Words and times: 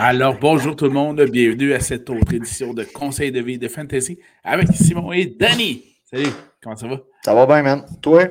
Alors, 0.00 0.38
bonjour 0.38 0.76
tout 0.76 0.84
le 0.84 0.92
monde, 0.92 1.20
bienvenue 1.22 1.72
à 1.72 1.80
cette 1.80 2.08
autre 2.08 2.32
édition 2.32 2.72
de 2.72 2.84
Conseil 2.84 3.32
de 3.32 3.40
vie 3.40 3.58
de 3.58 3.66
Fantasy 3.66 4.16
avec 4.44 4.68
Simon 4.68 5.12
et 5.12 5.26
Danny. 5.26 5.82
Salut, 6.04 6.28
comment 6.62 6.76
ça 6.76 6.86
va? 6.86 7.00
Ça 7.24 7.34
va 7.34 7.46
bien, 7.46 7.62
man. 7.64 7.84
Toi? 8.00 8.28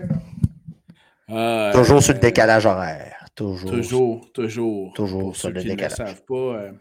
Euh, 1.29 1.73
toujours 1.73 2.01
sur 2.01 2.13
le 2.13 2.19
décalage 2.21 2.65
horaire. 2.65 3.25
Toujours. 3.35 3.69
Toujours, 3.69 4.31
toujours. 4.31 4.93
Toujours 4.93 5.21
Pour 5.23 5.35
sur 5.35 5.49
ceux 5.49 5.55
le 5.55 5.61
qui 5.61 5.67
ne 5.67 5.75
le 5.75 5.89
savent 5.89 6.23
pas, 6.25 6.33
euh, 6.35 6.71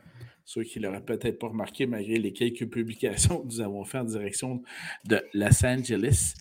ceux 0.45 0.63
qui 0.63 0.79
ne 0.79 0.85
l'auraient 0.85 1.01
peut-être 1.05 1.41
pas 1.41 1.49
remarqué 1.49 1.87
malgré 1.87 2.19
les 2.19 2.33
quelques 2.33 2.71
publications 2.71 3.41
que 3.41 3.47
nous 3.47 3.61
avons 3.61 3.85
faites 3.85 4.03
en 4.03 4.05
direction 4.05 4.63
de 5.05 5.21
Los 5.35 5.67
Angeles, 5.67 6.35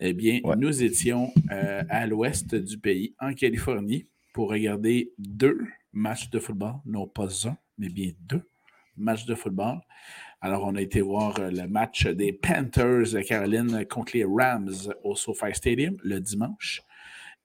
eh 0.00 0.12
bien, 0.12 0.40
Ouais. 0.42 0.56
nous 0.58 0.82
étions 0.82 1.30
euh, 1.52 1.84
à 1.88 2.08
l'ouest 2.08 2.56
du 2.56 2.76
pays, 2.76 3.14
en 3.20 3.34
Californie, 3.34 4.06
pour 4.32 4.50
regarder 4.50 5.12
deux 5.16 5.60
matchs 5.92 6.28
de 6.30 6.40
football, 6.40 6.74
non 6.84 7.06
pas 7.06 7.28
un, 7.46 7.56
mais 7.78 7.88
bien 7.88 8.12
deux 8.20 8.42
matchs 8.96 9.26
de 9.26 9.34
football. 9.34 9.80
Alors, 10.40 10.64
on 10.64 10.74
a 10.74 10.80
été 10.80 11.00
voir 11.00 11.38
euh, 11.38 11.50
le 11.50 11.66
match 11.66 12.06
des 12.06 12.32
Panthers 12.32 13.12
de 13.12 13.22
Caroline 13.22 13.86
contre 13.86 14.16
les 14.16 14.24
Rams 14.24 14.92
au 15.02 15.14
SoFi 15.14 15.54
Stadium 15.54 15.96
le 16.02 16.20
dimanche. 16.20 16.82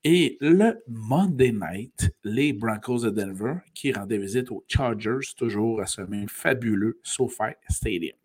Et 0.04 0.38
le 0.40 0.82
Monday 0.88 1.52
night, 1.52 2.12
les 2.24 2.54
Broncos 2.54 3.00
de 3.00 3.10
Denver 3.10 3.56
qui 3.74 3.92
rendaient 3.92 4.18
visite 4.18 4.50
aux 4.52 4.64
Chargers, 4.68 5.34
toujours 5.36 5.82
à 5.82 5.86
ce 5.86 6.02
même 6.02 6.30
fabuleux 6.30 7.00
SoFi 7.04 7.54
Stadium. 7.70 8.18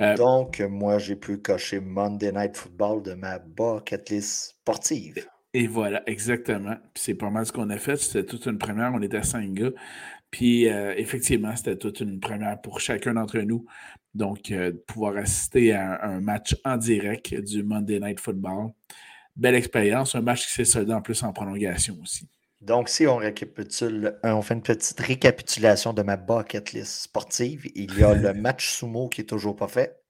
Euh, 0.00 0.16
Donc, 0.16 0.60
moi, 0.60 0.98
j'ai 0.98 1.16
pu 1.16 1.38
cocher 1.38 1.78
Monday 1.78 2.32
Night 2.32 2.56
Football 2.56 3.02
de 3.02 3.14
ma 3.14 3.38
bucket 3.38 4.10
list 4.10 4.56
sportive. 4.60 5.26
Et 5.54 5.66
voilà, 5.66 6.02
exactement. 6.08 6.76
C'est 6.94 7.14
pas 7.14 7.30
mal 7.30 7.46
ce 7.46 7.52
qu'on 7.52 7.68
a 7.70 7.78
fait. 7.78 7.96
C'était 7.96 8.24
toute 8.24 8.46
une 8.46 8.58
première. 8.58 8.92
On 8.94 9.02
était 9.02 9.22
cinq 9.22 9.52
gars. 9.52 9.70
Puis 10.32 10.68
euh, 10.68 10.94
effectivement, 10.96 11.54
c'était 11.54 11.76
toute 11.76 12.00
une 12.00 12.18
première 12.18 12.60
pour 12.60 12.80
chacun 12.80 13.14
d'entre 13.14 13.38
nous. 13.38 13.64
Donc, 14.14 14.50
euh, 14.50 14.72
de 14.72 14.76
pouvoir 14.76 15.16
assister 15.18 15.72
à 15.72 16.04
un, 16.04 16.16
un 16.16 16.20
match 16.20 16.56
en 16.64 16.76
direct 16.76 17.32
du 17.34 17.62
Monday 17.62 18.00
Night 18.00 18.18
Football. 18.18 18.72
Belle 19.36 19.54
expérience. 19.54 20.14
Un 20.14 20.22
match 20.22 20.46
qui 20.46 20.52
s'est 20.52 20.64
soldé 20.64 20.92
en 20.92 21.02
plus 21.02 21.22
en 21.22 21.32
prolongation 21.32 21.96
aussi. 22.02 22.28
Donc, 22.62 22.88
si 22.88 23.06
on 23.06 23.16
récapitule, 23.16 24.18
euh, 24.24 24.32
on 24.32 24.40
fait 24.40 24.54
une 24.54 24.62
petite 24.62 24.98
récapitulation 25.00 25.92
de 25.92 26.02
ma 26.02 26.16
bucket 26.16 26.72
list 26.72 27.02
sportive, 27.02 27.66
il 27.74 27.98
y 27.98 28.02
a 28.02 28.14
le 28.14 28.32
match 28.40 28.68
sumo 28.68 29.08
qui 29.08 29.20
est 29.20 29.24
toujours 29.24 29.54
pas 29.54 29.68
fait 29.68 30.00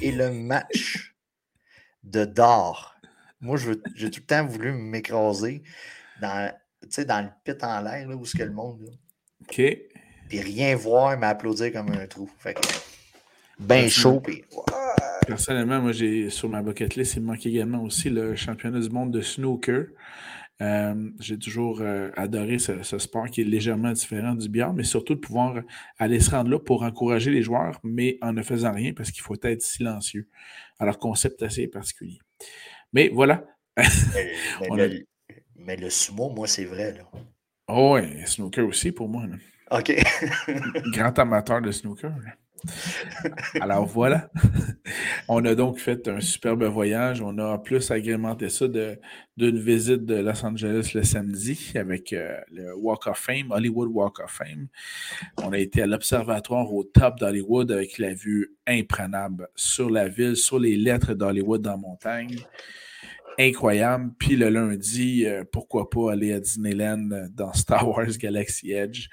et 0.00 0.12
le 0.12 0.30
match 0.30 1.16
de 2.02 2.24
d'or. 2.24 2.94
Moi, 3.40 3.58
j'ai 3.94 4.10
tout 4.10 4.20
le 4.20 4.26
temps 4.26 4.46
voulu 4.46 4.72
m'écraser 4.72 5.62
dans, 6.22 6.50
dans 7.06 7.24
le 7.24 7.30
pit 7.44 7.62
en 7.62 7.80
l'air, 7.82 8.08
là, 8.08 8.16
où 8.16 8.22
est-ce 8.22 8.36
que 8.36 8.42
le 8.42 8.52
monde, 8.52 8.80
là, 8.82 8.92
OK. 9.42 9.62
puis 10.28 10.40
rien 10.40 10.74
voir, 10.76 11.16
mais 11.18 11.26
applaudir 11.26 11.72
comme 11.72 11.90
un 11.92 12.06
trou. 12.06 12.28
Fait 12.38 12.54
que, 12.54 12.60
ben 13.58 13.88
chaud, 13.88 14.22
Personnellement, 15.26 15.80
moi, 15.80 15.92
j'ai 15.92 16.30
sur 16.30 16.48
ma 16.48 16.62
bucket 16.62 16.94
list, 16.94 17.16
il 17.16 17.22
me 17.22 17.26
manque 17.26 17.46
également 17.46 17.82
aussi 17.82 18.10
le 18.10 18.36
championnat 18.36 18.78
du 18.80 18.90
monde 18.90 19.10
de 19.12 19.20
snooker. 19.20 19.86
Euh, 20.62 21.10
j'ai 21.20 21.38
toujours 21.38 21.80
euh, 21.82 22.10
adoré 22.16 22.58
ce, 22.58 22.82
ce 22.82 22.98
sport 22.98 23.26
qui 23.26 23.42
est 23.42 23.44
légèrement 23.44 23.92
différent 23.92 24.34
du 24.34 24.48
billard, 24.48 24.72
mais 24.72 24.84
surtout 24.84 25.14
de 25.14 25.20
pouvoir 25.20 25.60
aller 25.98 26.20
se 26.20 26.30
rendre 26.30 26.50
là 26.50 26.58
pour 26.58 26.82
encourager 26.82 27.30
les 27.30 27.42
joueurs, 27.42 27.78
mais 27.82 28.18
en 28.22 28.32
ne 28.32 28.42
faisant 28.42 28.72
rien 28.72 28.92
parce 28.94 29.10
qu'il 29.10 29.22
faut 29.22 29.36
être 29.42 29.62
silencieux. 29.62 30.28
Alors, 30.78 30.98
concept 30.98 31.42
assez 31.42 31.66
particulier. 31.66 32.18
Mais 32.92 33.08
voilà. 33.08 33.44
Mais, 34.60 34.68
le, 34.70 34.82
a- 34.84 35.34
mais 35.56 35.76
le 35.76 35.90
sumo, 35.90 36.30
moi, 36.30 36.46
c'est 36.46 36.64
vrai. 36.64 36.92
Là. 36.92 37.02
Oh, 37.68 37.94
ouais, 37.94 38.24
snooker 38.26 38.62
aussi 38.66 38.92
pour 38.92 39.08
moi. 39.08 39.24
là. 39.26 39.36
OK. 39.78 39.92
Grand 40.92 41.18
amateur 41.18 41.60
de 41.60 41.72
snooker. 41.72 42.10
là. 42.10 42.32
Alors 43.60 43.86
voilà. 43.86 44.30
On 45.28 45.44
a 45.44 45.54
donc 45.54 45.78
fait 45.78 46.08
un 46.08 46.20
superbe 46.20 46.64
voyage. 46.64 47.20
On 47.20 47.36
a 47.38 47.44
en 47.44 47.58
plus 47.58 47.90
agrémenté 47.90 48.48
ça 48.48 48.66
d'une 48.68 49.58
visite 49.58 50.04
de 50.04 50.16
Los 50.16 50.44
Angeles 50.44 50.92
le 50.94 51.02
samedi 51.02 51.72
avec 51.74 52.12
euh, 52.12 52.38
le 52.52 52.74
Walk 52.76 53.06
of 53.08 53.18
Fame, 53.18 53.50
Hollywood 53.50 53.90
Walk 53.92 54.20
of 54.20 54.30
Fame. 54.30 54.68
On 55.42 55.52
a 55.52 55.58
été 55.58 55.82
à 55.82 55.86
l'observatoire 55.86 56.72
au 56.72 56.84
top 56.84 57.18
d'Hollywood 57.18 57.70
avec 57.72 57.98
la 57.98 58.14
vue 58.14 58.54
imprenable 58.66 59.48
sur 59.54 59.90
la 59.90 60.08
ville, 60.08 60.36
sur 60.36 60.58
les 60.58 60.76
lettres 60.76 61.14
d'Hollywood 61.14 61.62
dans 61.62 61.72
la 61.72 61.76
montagne. 61.76 62.36
Incroyable. 63.38 64.12
Puis 64.18 64.36
le 64.36 64.48
lundi, 64.48 65.26
euh, 65.26 65.44
pourquoi 65.50 65.90
pas 65.90 66.12
aller 66.12 66.32
à 66.32 66.40
Disneyland 66.40 67.10
euh, 67.12 67.26
dans 67.30 67.52
Star 67.54 67.88
Wars 67.88 68.16
Galaxy 68.18 68.72
Edge. 68.72 69.08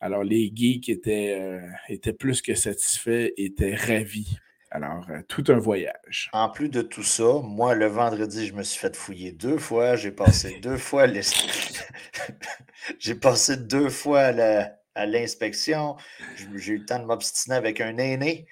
Alors, 0.00 0.22
les 0.22 0.52
geeks 0.54 0.88
étaient, 0.90 1.38
euh, 1.40 1.60
étaient 1.88 2.12
plus 2.12 2.42
que 2.42 2.54
satisfaits, 2.54 3.30
étaient 3.38 3.74
ravis. 3.74 4.36
Alors, 4.70 5.06
euh, 5.08 5.20
tout 5.28 5.44
un 5.48 5.58
voyage. 5.58 6.28
En 6.32 6.50
plus 6.50 6.68
de 6.68 6.82
tout 6.82 7.02
ça, 7.04 7.40
moi, 7.42 7.74
le 7.74 7.86
vendredi, 7.86 8.46
je 8.46 8.52
me 8.54 8.62
suis 8.64 8.78
fait 8.78 8.94
fouiller 8.96 9.32
deux 9.32 9.56
fois. 9.56 9.96
J'ai 9.96 10.10
passé 10.10 10.58
deux 10.62 10.76
fois 10.76 11.06
les- 11.06 11.22
J'ai 12.98 13.14
passé 13.14 13.56
deux 13.56 13.88
fois 13.88 14.20
à 14.20 14.32
la- 14.32 14.76
à 14.94 15.06
l'inspection. 15.06 15.96
J'ai 16.56 16.72
eu 16.72 16.78
le 16.78 16.84
temps 16.84 16.98
de 16.98 17.04
m'obstiner 17.06 17.56
avec 17.56 17.80
un 17.80 17.96
aîné 17.98 18.46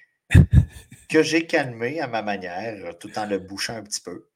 que 1.08 1.22
j'ai 1.22 1.46
calmé 1.46 2.00
à 2.00 2.06
ma 2.06 2.22
manière, 2.22 2.96
tout 2.98 3.16
en 3.18 3.26
le 3.26 3.38
bouchant 3.38 3.76
un 3.76 3.82
petit 3.82 4.00
peu. 4.00 4.28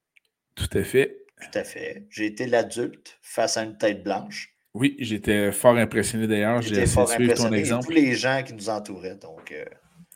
Tout 0.56 0.76
à 0.76 0.82
fait. 0.82 1.24
Tout 1.40 1.58
à 1.58 1.64
fait. 1.64 2.06
J'ai 2.10 2.26
été 2.26 2.46
l'adulte 2.46 3.18
face 3.22 3.56
à 3.56 3.62
une 3.62 3.78
tête 3.78 4.02
blanche. 4.02 4.52
Oui, 4.74 4.96
j'étais 4.98 5.52
fort 5.52 5.76
impressionné 5.76 6.26
d'ailleurs. 6.26 6.60
J'ai 6.62 6.80
essayé 6.82 7.06
suivre 7.06 7.34
ton. 7.34 7.52
Et 7.52 7.58
exemple. 7.58 7.86
tous 7.86 7.92
les 7.92 8.14
gens 8.14 8.42
qui 8.44 8.52
nous 8.54 8.68
entouraient. 8.68 9.16
Donc, 9.16 9.52
euh, 9.52 9.64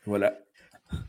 Voilà. 0.05 0.37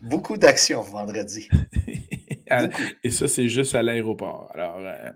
beaucoup 0.00 0.36
d'action 0.36 0.80
vendredi. 0.82 1.48
Et 3.02 3.10
ça, 3.10 3.28
c'est 3.28 3.48
juste 3.48 3.74
à 3.74 3.82
l'aéroport. 3.82 4.50
Alors, 4.54 4.76
euh, 4.78 5.10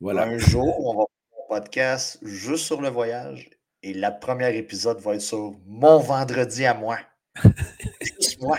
voilà. 0.00 0.24
Un 0.24 0.38
jour, 0.38 0.86
on 0.86 0.94
va 0.96 1.04
faire 1.04 1.38
un 1.44 1.60
podcast 1.60 2.18
juste 2.22 2.64
sur 2.64 2.80
le 2.80 2.88
voyage 2.88 3.50
et 3.82 3.92
le 3.92 4.08
premier 4.18 4.56
épisode 4.56 4.98
va 5.00 5.14
être 5.14 5.20
sur 5.20 5.54
mon 5.66 5.98
vendredi 5.98 6.64
à 6.64 6.72
moi. 6.74 6.98
Juste 8.00 8.40
moi. 8.40 8.58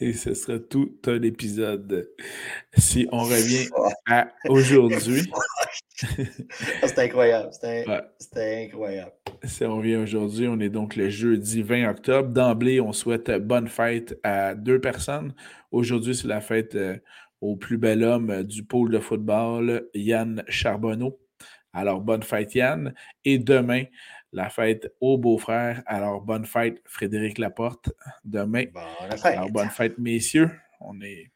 Et 0.00 0.12
ce 0.12 0.34
sera 0.34 0.58
tout 0.58 0.96
un 1.06 1.22
épisode. 1.22 2.10
Si 2.76 3.06
on 3.12 3.18
revient 3.24 3.68
Ah, 4.06 4.28
à 4.44 4.50
aujourd'hui, 4.50 5.22
C'était 6.82 7.02
incroyable. 7.02 7.50
C'était 7.52 7.88
Ouais. 7.88 8.02
c'était 8.18 8.64
incroyable. 8.66 9.12
Si 9.44 9.64
on 9.64 9.76
revient 9.76 9.96
aujourd'hui, 9.96 10.48
on 10.48 10.58
est 10.58 10.68
donc 10.68 10.96
le 10.96 11.08
jeudi 11.08 11.62
20 11.62 11.88
octobre. 11.90 12.28
D'emblée, 12.30 12.80
on 12.80 12.92
souhaite 12.92 13.30
bonne 13.30 13.68
fête 13.68 14.18
à 14.24 14.54
deux 14.54 14.80
personnes. 14.80 15.34
Aujourd'hui, 15.70 16.16
c'est 16.16 16.26
la 16.28 16.40
fête 16.40 16.74
euh, 16.74 16.96
au 17.40 17.56
plus 17.56 17.78
bel 17.78 18.02
homme 18.02 18.30
euh, 18.30 18.42
du 18.42 18.64
pôle 18.64 18.90
de 18.90 18.98
football, 18.98 19.88
Yann 19.94 20.42
Charbonneau. 20.48 21.20
Alors, 21.72 22.00
bonne 22.00 22.22
fête, 22.22 22.54
Yann. 22.54 22.94
Et 23.24 23.38
demain, 23.38 23.84
la 24.34 24.50
fête 24.50 24.92
au 25.00 25.16
beau-frère. 25.16 25.82
Alors, 25.86 26.20
bonne 26.20 26.44
fête, 26.44 26.82
Frédéric 26.84 27.38
Laporte. 27.38 27.90
Demain. 28.24 28.64
Bonne 28.74 29.16
fête. 29.16 29.36
Alors, 29.36 29.50
bonne 29.50 29.70
fête, 29.70 29.96
messieurs. 29.96 30.50
On 30.80 31.00
est... 31.00 31.30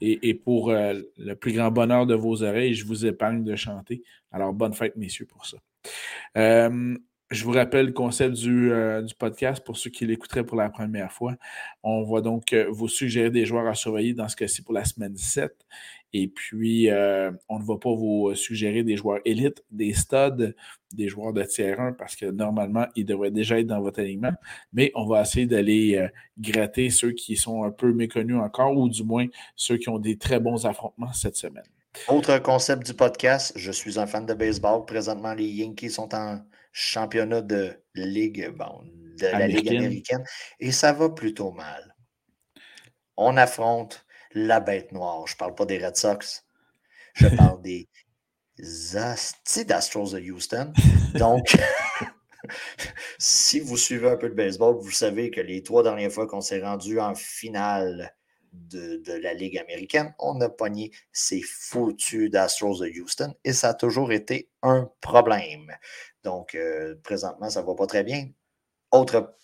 et, 0.00 0.28
et 0.28 0.34
pour 0.34 0.70
euh, 0.70 0.94
le 1.18 1.34
plus 1.34 1.52
grand 1.52 1.70
bonheur 1.70 2.06
de 2.06 2.14
vos 2.14 2.42
oreilles, 2.42 2.72
je 2.72 2.86
vous 2.86 3.04
épargne 3.04 3.44
de 3.44 3.56
chanter. 3.56 4.02
Alors, 4.30 4.54
bonne 4.54 4.72
fête, 4.72 4.96
messieurs, 4.96 5.26
pour 5.26 5.44
ça. 5.44 5.58
Euh, 6.38 6.96
je 7.34 7.44
vous 7.44 7.50
rappelle 7.50 7.86
le 7.86 7.92
concept 7.92 8.34
du, 8.34 8.72
euh, 8.72 9.02
du 9.02 9.14
podcast 9.14 9.62
pour 9.64 9.76
ceux 9.76 9.90
qui 9.90 10.06
l'écouteraient 10.06 10.44
pour 10.44 10.56
la 10.56 10.70
première 10.70 11.12
fois. 11.12 11.34
On 11.82 12.02
va 12.04 12.20
donc 12.20 12.52
euh, 12.52 12.66
vous 12.70 12.88
suggérer 12.88 13.30
des 13.30 13.44
joueurs 13.44 13.66
à 13.66 13.74
surveiller 13.74 14.14
dans 14.14 14.28
ce 14.28 14.36
cas-ci 14.36 14.62
pour 14.62 14.72
la 14.72 14.84
semaine 14.84 15.16
7. 15.16 15.52
Et 16.12 16.28
puis, 16.28 16.90
euh, 16.90 17.32
on 17.48 17.58
ne 17.58 17.64
va 17.64 17.76
pas 17.76 17.92
vous 17.92 18.32
suggérer 18.36 18.84
des 18.84 18.96
joueurs 18.96 19.18
élites, 19.24 19.64
des 19.72 19.94
studs, 19.94 20.54
des 20.92 21.08
joueurs 21.08 21.32
de 21.32 21.42
tiers 21.42 21.80
1 21.80 21.92
parce 21.94 22.14
que 22.14 22.26
normalement, 22.26 22.86
ils 22.94 23.04
devraient 23.04 23.32
déjà 23.32 23.58
être 23.58 23.66
dans 23.66 23.80
votre 23.80 23.98
alignement. 23.98 24.32
Mais 24.72 24.92
on 24.94 25.06
va 25.06 25.22
essayer 25.22 25.46
d'aller 25.46 26.08
gratter 26.38 26.90
ceux 26.90 27.10
qui 27.10 27.34
sont 27.34 27.64
un 27.64 27.72
peu 27.72 27.92
méconnus 27.92 28.36
encore 28.36 28.76
ou 28.76 28.88
du 28.88 29.02
moins 29.02 29.26
ceux 29.56 29.76
qui 29.76 29.88
ont 29.88 29.98
des 29.98 30.16
très 30.16 30.38
bons 30.38 30.66
affrontements 30.66 31.12
cette 31.12 31.36
semaine. 31.36 31.64
Autre 32.06 32.38
concept 32.38 32.86
du 32.86 32.94
podcast, 32.94 33.52
je 33.56 33.72
suis 33.72 33.98
un 33.98 34.06
fan 34.06 34.24
de 34.24 34.34
baseball. 34.34 34.84
Présentement, 34.84 35.34
les 35.34 35.46
Yankees 35.46 35.90
sont 35.90 36.14
en 36.14 36.38
championnat 36.74 37.40
de 37.40 37.80
Ligue, 37.94 38.50
bon, 38.50 38.82
de 39.18 39.26
la 39.26 39.46
Ligue 39.46 39.68
Américaine. 39.68 40.24
et 40.58 40.72
ça 40.72 40.92
va 40.92 41.08
plutôt 41.08 41.52
mal. 41.52 41.94
On 43.16 43.36
affronte 43.36 44.04
la 44.32 44.58
bête 44.58 44.90
noire. 44.90 45.24
Je 45.26 45.34
ne 45.34 45.38
parle 45.38 45.54
pas 45.54 45.66
des 45.66 45.78
Red 45.78 45.96
Sox. 45.96 46.44
Je 47.14 47.28
parle 47.36 47.62
des 47.62 47.88
Asti 48.96 49.64
d'Astros 49.64 50.12
de 50.12 50.20
Houston. 50.20 50.72
Donc, 51.14 51.56
si 53.18 53.60
vous 53.60 53.76
suivez 53.76 54.10
un 54.10 54.16
peu 54.16 54.26
le 54.26 54.34
baseball, 54.34 54.74
vous 54.74 54.90
savez 54.90 55.30
que 55.30 55.40
les 55.40 55.62
trois 55.62 55.84
dernières 55.84 56.10
fois 56.10 56.26
qu'on 56.26 56.40
s'est 56.40 56.60
rendu 56.60 56.98
en 56.98 57.14
finale 57.14 58.12
de, 58.54 58.96
de 58.96 59.12
la 59.12 59.34
Ligue 59.34 59.58
américaine, 59.58 60.14
on 60.18 60.40
a 60.40 60.48
pogné 60.48 60.92
ces 61.12 61.42
foutus 61.42 62.30
d'Astros 62.30 62.80
de 62.80 62.88
Houston 62.88 63.34
et 63.44 63.52
ça 63.52 63.70
a 63.70 63.74
toujours 63.74 64.12
été 64.12 64.48
un 64.62 64.90
problème. 65.00 65.72
Donc, 66.22 66.54
euh, 66.54 66.94
présentement, 67.02 67.50
ça 67.50 67.62
ne 67.62 67.66
va 67.66 67.74
pas 67.74 67.86
très 67.86 68.04
bien. 68.04 68.28
autre 68.90 69.34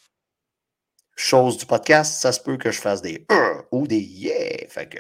chose 1.16 1.58
du 1.58 1.66
podcast, 1.66 2.14
ça 2.20 2.32
se 2.32 2.40
peut 2.40 2.56
que 2.56 2.70
je 2.70 2.80
fasse 2.80 3.02
des 3.02 3.26
euh 3.30 3.62
ou 3.70 3.86
des 3.86 4.00
yeah. 4.00 4.66
Fait 4.68 4.88
que. 4.88 4.98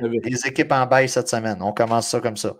les 0.00 0.46
équipes 0.46 0.72
en 0.72 0.86
bail 0.86 1.08
cette 1.08 1.28
semaine. 1.28 1.60
On 1.60 1.72
commence 1.72 2.08
ça 2.08 2.20
comme 2.20 2.36
ça. 2.36 2.56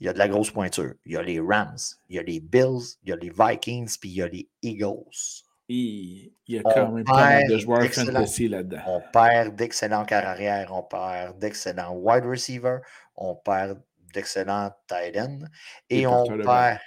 Il 0.00 0.06
y 0.06 0.08
a 0.08 0.12
de 0.12 0.18
la 0.18 0.28
grosse 0.28 0.50
pointure. 0.50 0.94
Il 1.04 1.12
y 1.12 1.16
a 1.16 1.22
les 1.22 1.38
Rams, 1.38 1.76
il 2.08 2.16
y 2.16 2.18
a 2.18 2.22
les 2.22 2.40
Bills, 2.40 2.96
il 3.02 3.10
y 3.10 3.12
a 3.12 3.16
les 3.16 3.30
Vikings, 3.30 3.98
puis 4.00 4.10
il 4.10 4.16
y 4.16 4.22
a 4.22 4.28
les 4.28 4.48
Eagles. 4.62 5.44
Il 5.72 6.32
y 6.48 6.58
a 6.58 6.62
quand 6.64 6.90
même 6.90 7.04
pas 7.04 7.14
mal 7.14 7.48
de 7.48 7.56
joueurs 7.56 7.84
fantasy 7.84 8.48
là-dedans. 8.48 8.80
On 8.86 9.02
perd 9.12 9.54
d'excellents 9.54 10.04
carrières, 10.04 10.72
on 10.74 10.82
perd 10.82 11.38
d'excellents 11.38 11.94
wide 11.94 12.24
receivers, 12.24 12.80
on 13.14 13.36
perd 13.36 13.80
d'excellents 14.12 14.72
tight 14.88 15.16
ends 15.16 15.38
et, 15.88 16.08
on 16.08 16.24
perd. 16.38 16.80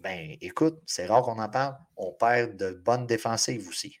Ben, 0.00 0.36
écoute, 0.40 0.80
c'est 0.86 1.06
rare 1.06 1.22
qu'on 1.22 1.40
en 1.40 1.48
parle. 1.48 1.74
On 1.96 2.12
perd 2.12 2.56
de 2.56 2.70
bonnes 2.70 3.06
défensives 3.06 3.68
aussi. 3.68 3.96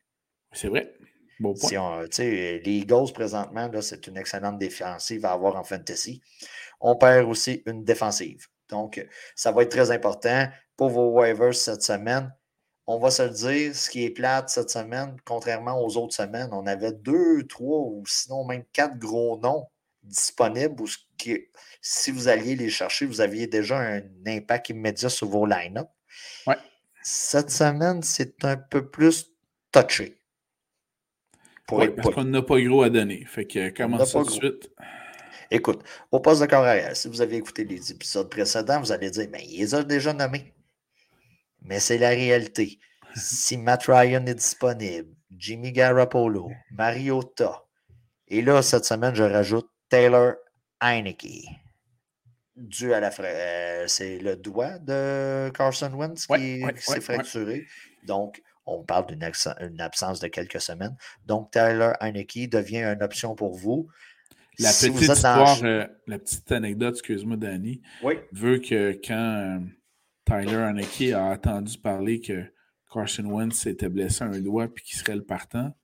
C'est 0.52 0.68
vrai. 0.68 0.94
Bon 1.40 1.54
point. 1.54 2.04
les 2.18 2.62
Eagles, 2.64 3.12
présentement, 3.12 3.68
c'est 3.80 4.06
une 4.06 4.16
excellente 4.16 4.58
défensive 4.58 5.24
à 5.24 5.32
avoir 5.32 5.56
en 5.56 5.64
fantasy. 5.64 6.22
On 6.80 6.94
perd 6.94 7.28
aussi 7.28 7.64
une 7.66 7.82
défensive. 7.82 8.46
Donc, 8.68 9.04
ça 9.34 9.50
va 9.50 9.62
être 9.62 9.70
très 9.70 9.90
important 9.90 10.46
pour 10.76 10.90
vos 10.90 11.10
waivers 11.10 11.54
cette 11.54 11.82
semaine 11.82 12.32
on 12.90 12.98
va 12.98 13.10
se 13.10 13.22
le 13.22 13.28
dire, 13.28 13.76
ce 13.76 13.90
qui 13.90 14.06
est 14.06 14.10
plate 14.10 14.48
cette 14.48 14.70
semaine, 14.70 15.14
contrairement 15.26 15.78
aux 15.84 15.98
autres 15.98 16.14
semaines, 16.14 16.48
on 16.52 16.66
avait 16.66 16.92
deux, 16.92 17.46
trois 17.46 17.80
ou 17.80 18.02
sinon 18.06 18.46
même 18.46 18.64
quatre 18.72 18.98
gros 18.98 19.38
noms 19.38 19.66
disponibles 20.02 20.80
où 20.80 20.86
si 21.82 22.10
vous 22.10 22.28
alliez 22.28 22.56
les 22.56 22.70
chercher, 22.70 23.04
vous 23.04 23.20
aviez 23.20 23.46
déjà 23.46 23.78
un 23.78 24.00
impact 24.26 24.70
immédiat 24.70 25.10
sur 25.10 25.28
vos 25.28 25.44
line-up. 25.44 25.88
Cette 27.02 27.50
semaine, 27.50 28.02
c'est 28.02 28.42
un 28.46 28.56
peu 28.56 28.88
plus 28.88 29.32
touché. 29.70 30.18
Oui, 31.70 31.90
parce 31.90 32.14
qu'on 32.14 32.24
n'a 32.24 32.40
pas 32.40 32.58
gros 32.58 32.82
à 32.82 32.88
donner. 32.88 33.22
Fait 33.26 33.44
que 33.44 33.68
commence 33.68 34.12
tout 34.12 34.24
de 34.24 34.30
suite? 34.30 34.70
Écoute, 35.50 35.84
au 36.10 36.20
poste 36.20 36.40
de 36.40 36.46
carrière, 36.46 36.96
si 36.96 37.08
vous 37.08 37.20
avez 37.20 37.36
écouté 37.36 37.64
les 37.64 37.92
épisodes 37.92 38.30
précédents, 38.30 38.80
vous 38.80 38.92
allez 38.92 39.10
dire, 39.10 39.28
mais 39.30 39.44
il 39.46 39.58
les 39.60 39.74
a 39.74 39.82
déjà 39.82 40.14
nommés. 40.14 40.54
Mais 41.62 41.80
c'est 41.80 41.98
la 41.98 42.10
réalité. 42.10 42.78
si 43.16 43.56
Matt 43.56 43.84
Ryan 43.86 44.24
est 44.26 44.34
disponible, 44.34 45.08
Jimmy 45.36 45.72
Garoppolo, 45.72 46.50
Mariota, 46.70 47.64
et 48.30 48.42
là, 48.42 48.62
cette 48.62 48.84
semaine, 48.84 49.14
je 49.14 49.22
rajoute 49.22 49.68
Taylor 49.88 50.34
Heineke. 50.80 51.46
Dû 52.56 52.92
à 52.92 53.00
la 53.00 53.10
euh, 53.20 53.84
c'est 53.86 54.18
le 54.18 54.36
doigt 54.36 54.78
de 54.78 55.50
Carson 55.50 55.92
Wentz 55.94 56.26
qui, 56.26 56.62
s'est 56.78 57.00
fracturé. 57.00 57.66
Donc, 58.04 58.42
on 58.66 58.82
parle 58.82 59.06
d'une 59.06 59.80
absence 59.80 60.20
de 60.20 60.28
quelques 60.28 60.60
semaines. 60.60 60.96
Donc, 61.24 61.52
Taylor 61.52 61.94
Heineke 62.00 62.50
devient 62.50 62.82
une 62.82 63.02
option 63.02 63.34
pour 63.34 63.54
vous. 63.54 63.88
La, 64.58 64.70
petite, 64.70 65.00
histoire, 65.00 65.62
euh, 65.62 65.86
la 66.08 66.18
petite 66.18 66.50
anecdote, 66.50 66.94
excuse-moi, 66.94 67.36
Danny, 67.36 67.80
veut 68.32 68.58
que 68.58 68.98
quand 69.06 69.62
Tyler 70.28 70.56
Haneke 70.56 71.14
a 71.14 71.30
attendu 71.30 71.78
parler 71.78 72.20
que 72.20 72.44
Carson 72.92 73.24
Wentz 73.24 73.54
s'était 73.54 73.88
blessé 73.88 74.24
un 74.24 74.38
doigt 74.38 74.66
et 74.66 74.80
qu'il 74.82 74.98
serait 74.98 75.16
le 75.16 75.24
partant, 75.24 75.74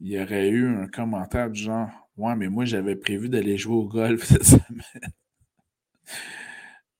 il 0.00 0.12
y 0.12 0.20
aurait 0.20 0.50
eu 0.50 0.68
un 0.68 0.86
commentaire 0.86 1.48
du 1.48 1.62
genre 1.62 1.88
Ouais, 2.18 2.36
mais 2.36 2.48
moi 2.48 2.66
j'avais 2.66 2.94
prévu 2.94 3.30
d'aller 3.30 3.56
jouer 3.56 3.76
au 3.76 3.88
golf 3.88 4.22
cette 4.28 4.44
semaine. 4.44 4.82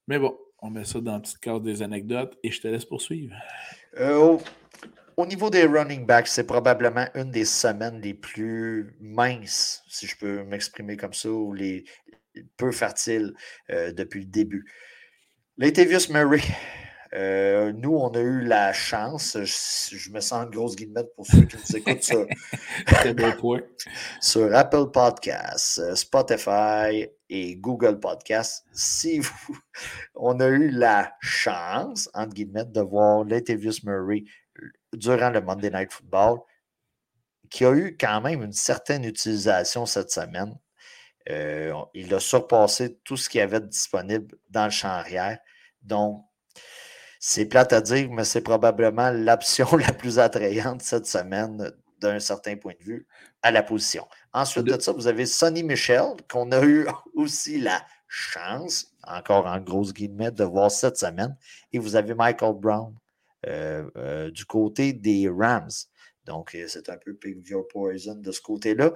mais 0.06 0.18
bon, 0.18 0.34
on 0.60 0.70
met 0.70 0.86
ça 0.86 1.02
dans 1.02 1.12
la 1.12 1.20
petite 1.20 1.38
carte 1.38 1.62
des 1.64 1.82
anecdotes 1.82 2.38
et 2.42 2.50
je 2.50 2.62
te 2.62 2.68
laisse 2.68 2.86
poursuivre. 2.86 3.36
Euh, 3.98 4.38
au, 5.18 5.26
niveau 5.26 5.50
des 5.50 5.66
running 5.66 6.06
backs, 6.06 6.28
c'est 6.28 6.46
probablement 6.46 7.08
une 7.14 7.30
des 7.30 7.44
semaines 7.44 8.00
les 8.00 8.14
plus 8.14 8.96
minces, 9.00 9.82
si 9.86 10.06
je 10.06 10.16
peux 10.16 10.44
m'exprimer 10.44 10.96
comme 10.96 11.12
ça, 11.12 11.30
ou 11.30 11.52
les 11.52 11.84
peu 12.56 12.72
fertiles 12.72 13.34
euh, 13.68 13.92
depuis 13.92 14.20
le 14.20 14.26
début. 14.26 14.64
Latavius 15.62 16.10
Murray. 16.10 16.42
Euh, 17.14 17.72
nous, 17.72 17.94
on 17.94 18.08
a 18.14 18.18
eu 18.18 18.40
la 18.40 18.72
chance, 18.72 19.38
je, 19.40 20.10
me 20.10 20.18
sens 20.18 20.46
une 20.46 20.50
grosse 20.50 20.74
guillemette 20.74 21.14
pour 21.14 21.24
ceux 21.24 21.42
qui 21.42 21.56
nous 21.56 21.76
écoutent 21.76 22.02
sur, 22.02 22.26
sur 24.20 24.56
Apple 24.56 24.90
Podcasts, 24.92 25.94
Spotify 25.94 27.06
et 27.28 27.54
Google 27.54 28.00
Podcasts. 28.00 28.64
Si 28.72 29.20
vous, 29.20 29.56
on 30.16 30.40
a 30.40 30.48
eu 30.48 30.68
la 30.68 31.12
chance, 31.20 32.10
entre 32.12 32.34
guillemets, 32.34 32.64
de 32.64 32.80
voir 32.80 33.22
Latavius 33.22 33.84
Murray 33.84 34.24
durant 34.92 35.30
le 35.30 35.40
Monday 35.42 35.70
Night 35.70 35.92
Football, 35.92 36.40
qui 37.50 37.64
a 37.64 37.72
eu 37.72 37.96
quand 37.96 38.20
même 38.20 38.42
une 38.42 38.52
certaine 38.52 39.04
utilisation 39.04 39.86
cette 39.86 40.10
semaine. 40.10 40.58
Euh, 41.30 41.72
il 41.94 42.12
a 42.12 42.18
surpassé 42.18 42.98
tout 43.04 43.16
ce 43.16 43.28
qu'il 43.28 43.38
y 43.38 43.42
avait 43.42 43.60
disponible 43.60 44.34
dans 44.50 44.64
le 44.64 44.70
champ 44.70 44.88
arrière. 44.88 45.38
Donc, 45.82 46.24
c'est 47.20 47.46
plate 47.46 47.72
à 47.72 47.80
dire, 47.80 48.10
mais 48.10 48.24
c'est 48.24 48.40
probablement 48.40 49.10
l'option 49.10 49.66
la 49.76 49.92
plus 49.92 50.18
attrayante 50.18 50.82
cette 50.82 51.06
semaine 51.06 51.72
d'un 52.00 52.18
certain 52.18 52.56
point 52.56 52.74
de 52.80 52.84
vue 52.84 53.06
à 53.42 53.50
la 53.50 53.62
position. 53.62 54.06
Ensuite 54.32 54.64
de 54.64 54.80
ça, 54.80 54.92
vous 54.92 55.06
avez 55.06 55.26
Sonny 55.26 55.62
Michel, 55.62 56.14
qu'on 56.30 56.50
a 56.52 56.64
eu 56.64 56.86
aussi 57.14 57.60
la 57.60 57.84
chance, 58.08 58.92
encore 59.04 59.46
en 59.46 59.60
grosse 59.60 59.92
guillemets, 59.92 60.30
de 60.30 60.44
voir 60.44 60.70
cette 60.70 60.96
semaine. 60.96 61.36
Et 61.72 61.78
vous 61.78 61.96
avez 61.96 62.14
Michael 62.14 62.54
Brown 62.54 62.94
euh, 63.46 63.88
euh, 63.96 64.30
du 64.30 64.44
côté 64.44 64.92
des 64.92 65.28
Rams. 65.28 65.70
Donc, 66.24 66.56
c'est 66.68 66.88
un 66.88 66.96
peu 66.96 67.14
Pig 67.14 67.42
Poison 67.70 68.14
de 68.14 68.30
ce 68.30 68.40
côté-là. 68.40 68.92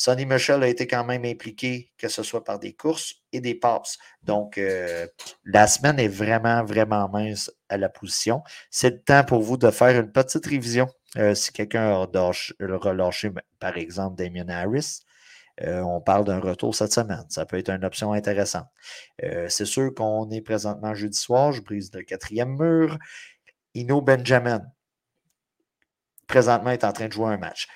Sonny 0.00 0.24
Michel 0.24 0.62
a 0.62 0.66
été 0.66 0.86
quand 0.86 1.04
même 1.04 1.26
impliqué, 1.26 1.92
que 1.98 2.08
ce 2.08 2.22
soit 2.22 2.42
par 2.42 2.58
des 2.58 2.72
courses 2.72 3.16
et 3.34 3.42
des 3.42 3.54
passes. 3.54 3.98
Donc, 4.22 4.56
euh, 4.56 5.06
la 5.44 5.66
semaine 5.66 5.98
est 5.98 6.08
vraiment, 6.08 6.64
vraiment 6.64 7.06
mince 7.10 7.52
à 7.68 7.76
la 7.76 7.90
position. 7.90 8.42
C'est 8.70 8.88
le 8.88 9.02
temps 9.02 9.24
pour 9.24 9.42
vous 9.42 9.58
de 9.58 9.70
faire 9.70 10.00
une 10.00 10.10
petite 10.10 10.46
révision. 10.46 10.88
Euh, 11.18 11.34
si 11.34 11.52
quelqu'un 11.52 11.90
a 11.90 12.06
relâché, 12.06 13.30
par 13.58 13.76
exemple, 13.76 14.16
Damien 14.16 14.48
Harris, 14.48 15.00
euh, 15.60 15.82
on 15.82 16.00
parle 16.00 16.24
d'un 16.24 16.40
retour 16.40 16.74
cette 16.74 16.94
semaine. 16.94 17.26
Ça 17.28 17.44
peut 17.44 17.58
être 17.58 17.68
une 17.68 17.84
option 17.84 18.14
intéressante. 18.14 18.68
c'est 19.48 19.66
sûr 19.66 19.94
qu'on 19.94 20.30
est 20.30 20.40
présentement 20.40 20.94
jeudi 20.94 21.18
soir. 21.18 21.52
Je 21.52 21.60
brise 21.60 21.90
le 21.92 22.04
quatrième 22.04 22.56
mur. 22.56 22.96
Ino 23.74 24.00
Benjamin, 24.00 24.62
présentement, 26.26 26.70
est 26.70 26.84
en 26.84 26.92
train 26.94 27.08
de 27.08 27.12
jouer 27.12 27.34
un 27.34 27.36
match. 27.36 27.68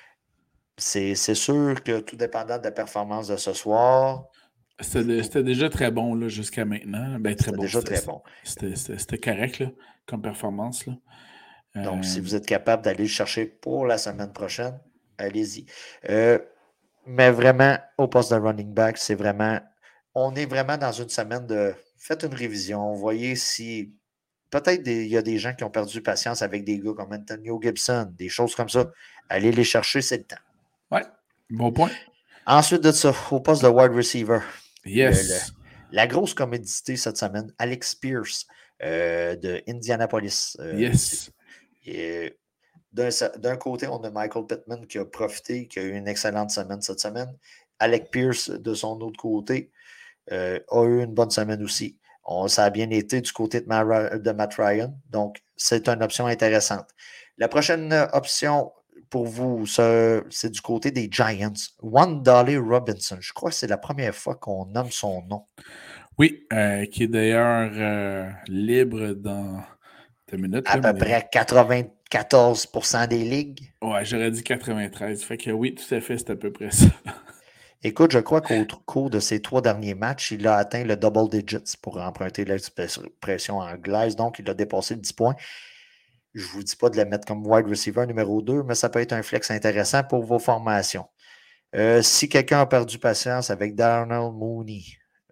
C'est 0.77 1.15
sûr 1.15 1.81
que 1.83 1.99
tout 1.99 2.15
dépendant 2.17 2.57
de 2.57 2.63
la 2.63 2.71
performance 2.71 3.27
de 3.27 3.37
ce 3.37 3.53
soir. 3.53 4.25
C'était 4.81 5.43
déjà 5.43 5.69
très 5.69 5.89
bon 5.89 6.27
jusqu'à 6.27 6.65
maintenant. 6.65 7.17
Ben, 7.19 7.35
très 7.35 7.51
bon. 7.51 7.61
déjà 7.61 7.81
très 7.81 8.01
bon. 8.01 8.21
C'était 8.43 9.17
correct 9.17 9.59
là, 9.59 9.67
comme 10.05 10.21
performance. 10.21 10.85
Là. 10.85 10.93
Donc, 11.75 12.05
si 12.05 12.19
euh, 12.19 12.21
vous 12.21 12.35
êtes 12.35 12.45
capable 12.45 12.83
d'aller 12.83 13.03
le 13.03 13.09
chercher 13.09 13.45
pour 13.45 13.85
la 13.85 13.97
semaine 13.97 14.31
prochaine, 14.33 14.79
allez-y. 15.17 15.65
Euh, 16.09 16.39
mais 17.05 17.31
vraiment, 17.31 17.77
au 17.97 18.07
poste 18.07 18.31
de 18.31 18.37
running 18.37 18.73
back, 18.73 18.97
c'est 18.97 19.15
vraiment. 19.15 19.59
On 20.13 20.33
est 20.35 20.45
vraiment 20.45 20.77
dans 20.77 20.91
une 20.91 21.09
semaine 21.09 21.45
de. 21.45 21.73
Faites 21.97 22.23
une 22.23 22.33
révision. 22.33 22.93
Voyez 22.93 23.35
si. 23.35 23.93
Peut-être 24.49 24.87
il 24.87 25.07
y 25.07 25.17
a 25.17 25.21
des 25.21 25.37
gens 25.37 25.53
qui 25.53 25.63
ont 25.63 25.69
perdu 25.69 26.01
patience 26.01 26.41
avec 26.41 26.63
des 26.63 26.79
gars 26.79 26.93
comme 26.95 27.11
Antonio 27.11 27.59
Gibson, 27.61 28.09
des 28.17 28.29
choses 28.29 28.55
comme 28.55 28.69
ça. 28.69 28.89
Allez 29.27 29.51
les 29.51 29.63
chercher, 29.63 30.01
c'est 30.01 30.17
le 30.17 30.23
temps. 30.23 30.35
Bon 31.49 31.71
point. 31.71 31.91
Ensuite 32.45 32.81
de 32.81 32.91
ça, 32.91 33.13
au 33.31 33.39
poste 33.39 33.63
de 33.63 33.67
wide 33.67 33.93
receiver. 33.93 34.39
Yes. 34.85 35.51
la 35.91 36.05
grosse 36.07 36.33
comédité 36.33 36.95
cette 36.95 37.17
semaine, 37.17 37.51
Alex 37.57 37.95
Pierce 37.95 38.45
euh, 38.83 39.35
de 39.35 39.63
Indianapolis. 39.67 40.57
Euh, 40.59 40.75
yes. 40.75 41.31
D'un 42.93 43.57
côté, 43.57 43.87
on 43.87 44.03
a 44.03 44.09
Michael 44.09 44.45
Pittman 44.45 44.87
qui 44.87 44.97
a 44.99 45.05
profité, 45.05 45.67
qui 45.67 45.79
a 45.79 45.83
eu 45.83 45.95
une 45.95 46.07
excellente 46.07 46.51
semaine 46.51 46.81
cette 46.81 46.99
semaine. 46.99 47.33
Alex 47.79 48.09
Pierce, 48.09 48.49
de 48.49 48.73
son 48.73 48.99
autre 49.01 49.19
côté, 49.19 49.71
euh, 50.31 50.59
a 50.69 50.83
eu 50.85 51.03
une 51.03 51.13
bonne 51.13 51.31
semaine 51.31 51.61
aussi. 51.63 51.97
On, 52.23 52.47
ça 52.47 52.65
a 52.65 52.69
bien 52.69 52.89
été 52.89 53.21
du 53.21 53.31
côté 53.31 53.61
de, 53.61 54.17
de 54.17 54.31
Matt 54.31 54.55
Ryan, 54.55 54.97
donc 55.09 55.43
c'est 55.55 55.87
une 55.87 56.01
option 56.01 56.25
intéressante. 56.25 56.87
La 57.37 57.47
prochaine 57.47 57.93
option, 58.13 58.71
pour 59.15 59.27
vous, 59.27 59.65
c'est 59.65 60.49
du 60.49 60.59
côté 60.59 60.91
des 60.91 61.07
Giants. 61.09 61.53
One 61.81 62.21
Dolly 62.21 62.57
Robinson. 62.57 63.15
Je 63.21 63.31
crois 63.31 63.49
que 63.49 63.55
c'est 63.55 63.65
la 63.65 63.77
première 63.77 64.13
fois 64.13 64.35
qu'on 64.35 64.65
nomme 64.65 64.91
son 64.91 65.21
nom. 65.21 65.45
Oui, 66.17 66.45
euh, 66.51 66.85
qui 66.85 67.03
est 67.03 67.07
d'ailleurs 67.07 67.71
euh, 67.75 68.29
libre 68.49 69.13
dans. 69.13 69.63
Minutes, 70.33 70.65
à 70.65 70.79
peu 70.79 70.93
près 70.97 71.29
94% 71.31 73.07
des 73.07 73.19
ligues. 73.19 73.71
Ouais, 73.81 74.03
j'aurais 74.03 74.31
dit 74.31 74.43
93. 74.43 75.23
Fait 75.23 75.37
que 75.37 75.51
oui, 75.51 75.75
tout 75.75 75.95
à 75.95 76.01
fait, 76.01 76.17
c'est 76.17 76.31
à 76.31 76.35
peu 76.35 76.51
près 76.51 76.71
ça. 76.71 76.87
Écoute, 77.83 78.11
je 78.11 78.19
crois 78.19 78.41
qu'au 78.41 78.65
cours 78.85 79.09
de 79.09 79.21
ces 79.21 79.41
trois 79.41 79.61
derniers 79.61 79.95
matchs, 79.95 80.31
il 80.31 80.45
a 80.45 80.57
atteint 80.57 80.83
le 80.83 80.97
double 80.97 81.29
digits 81.29 81.77
pour 81.81 82.01
emprunter 82.01 82.43
l'expression 82.43 83.59
anglaise. 83.59 84.17
Donc, 84.17 84.39
il 84.39 84.49
a 84.49 84.53
dépassé 84.53 84.97
10 84.97 85.13
points. 85.13 85.35
Je 86.35 86.43
ne 86.43 86.49
vous 86.49 86.63
dis 86.63 86.75
pas 86.75 86.89
de 86.89 86.97
le 86.97 87.05
mettre 87.05 87.25
comme 87.25 87.47
wide 87.47 87.65
receiver 87.65 88.05
numéro 88.05 88.41
2, 88.41 88.63
mais 88.63 88.75
ça 88.75 88.89
peut 88.89 88.99
être 88.99 89.13
un 89.13 89.23
flex 89.23 89.49
intéressant 89.51 90.03
pour 90.03 90.21
vos 90.23 90.37
formations. 90.37 91.07
Euh, 91.75 92.01
si 92.01 92.27
quelqu'un 92.27 92.59
a 92.59 92.65
perdu 92.65 92.99
patience 92.99 93.49
avec 93.49 93.73
Darnell 93.73 94.31
Mooney 94.33 94.83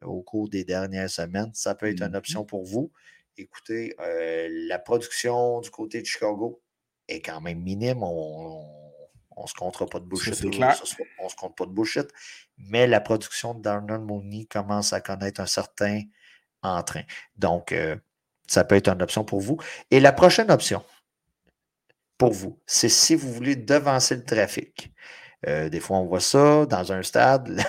au 0.01 0.21
cours 0.21 0.47
des 0.47 0.63
dernières 0.63 1.09
semaines, 1.09 1.51
ça 1.53 1.75
peut 1.75 1.89
être 1.89 2.01
une 2.01 2.07
mm-hmm. 2.07 2.17
option 2.17 2.45
pour 2.45 2.63
vous. 2.63 2.89
Écoutez, 3.37 3.93
euh, 3.99 4.47
la 4.67 4.79
production 4.79 5.59
du 5.59 5.69
côté 5.69 6.01
de 6.01 6.05
Chicago 6.05 6.61
est 7.09 7.21
quand 7.21 7.41
même 7.41 7.59
minime. 7.59 8.01
On 8.01 8.65
ne 9.41 9.47
se 9.47 9.53
comptera 9.55 9.85
pas 9.85 9.99
de 9.99 10.05
bullshit. 10.05 10.41
on 11.19 11.29
se 11.29 11.35
compte 11.35 11.57
pas 11.57 11.65
de 11.65 11.71
bullshit. 11.71 12.07
Mais 12.57 12.87
la 12.87 13.01
production 13.01 13.55
de 13.55 13.61
Darnell 13.61 13.99
Mooney 13.99 14.45
commence 14.45 14.93
à 14.93 15.01
connaître 15.01 15.41
un 15.41 15.47
certain 15.47 16.01
entrain. 16.61 17.03
Donc, 17.35 17.73
euh, 17.73 17.97
ça 18.47 18.63
peut 18.63 18.75
être 18.75 18.87
une 18.87 19.01
option 19.01 19.25
pour 19.25 19.41
vous. 19.41 19.57
Et 19.91 19.99
la 19.99 20.13
prochaine 20.13 20.51
option 20.51 20.83
pour 22.17 22.31
vous, 22.31 22.59
c'est 22.65 22.89
si 22.89 23.15
vous 23.15 23.31
voulez 23.31 23.55
devancer 23.55 24.15
le 24.15 24.23
trafic. 24.23 24.93
Euh, 25.47 25.69
des 25.69 25.79
fois, 25.79 25.97
on 25.97 26.05
voit 26.05 26.21
ça 26.21 26.65
dans 26.65 26.91
un 26.91 27.03
stade. 27.03 27.61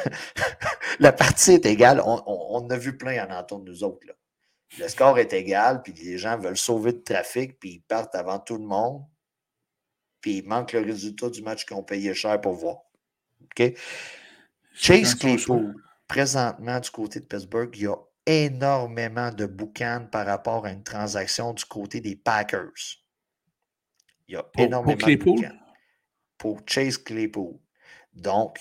la 1.00 1.12
partie 1.24 1.52
est 1.52 1.66
égale. 1.66 2.00
On, 2.04 2.22
on, 2.26 2.70
a 2.70 2.76
vu 2.76 2.96
plein 2.96 3.26
en 3.26 3.36
entour 3.36 3.60
de 3.60 3.70
nous 3.70 3.82
autres. 3.82 4.06
Le 4.78 4.88
score 4.88 5.18
est 5.18 5.32
égal, 5.32 5.82
puis 5.82 5.92
les 5.92 6.18
gens 6.18 6.38
veulent 6.38 6.56
sauver 6.56 6.92
le 6.92 7.02
trafic, 7.02 7.58
puis 7.58 7.70
ils 7.70 7.82
partent 7.82 8.14
avant 8.14 8.38
tout 8.38 8.56
le 8.56 8.64
monde. 8.64 9.02
Puis 10.20 10.38
il 10.38 10.48
manque 10.48 10.72
le 10.72 10.80
résultat 10.80 11.30
du 11.30 11.42
match 11.42 11.64
qu'ils 11.64 11.76
ont 11.76 11.82
payé 11.82 12.14
cher 12.14 12.40
pour 12.40 12.54
voir. 12.54 12.78
OK? 13.42 13.74
Chase 14.72 15.14
Claypool, 15.14 15.74
présentement 16.08 16.80
du 16.80 16.90
côté 16.90 17.20
de 17.20 17.26
Pittsburgh, 17.26 17.70
il 17.74 17.82
y 17.82 17.86
a 17.86 17.96
énormément 18.26 19.30
de 19.30 19.46
boucan 19.46 20.08
par 20.10 20.26
rapport 20.26 20.64
à 20.64 20.70
une 20.70 20.82
transaction 20.82 21.52
du 21.52 21.64
côté 21.64 22.00
des 22.00 22.16
Packers. 22.16 23.03
Il 24.28 24.34
y 24.34 24.36
a 24.36 24.44
énormément 24.58 25.06
de 25.06 25.16
boucan 25.16 25.52
pour 26.38 26.60
Chase 26.66 26.98
Claypool. 26.98 27.58
Donc, 28.14 28.58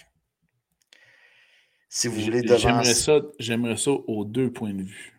si 1.89 2.08
vous 2.08 2.20
voulez 2.22 2.41
J'aimerais 2.58 2.86
ça, 2.86 3.22
j'aimerais 3.39 3.77
ça 3.77 3.91
aux 3.91 4.25
deux 4.25 4.51
points 4.51 4.74
de 4.74 4.84
vue. 4.84 5.13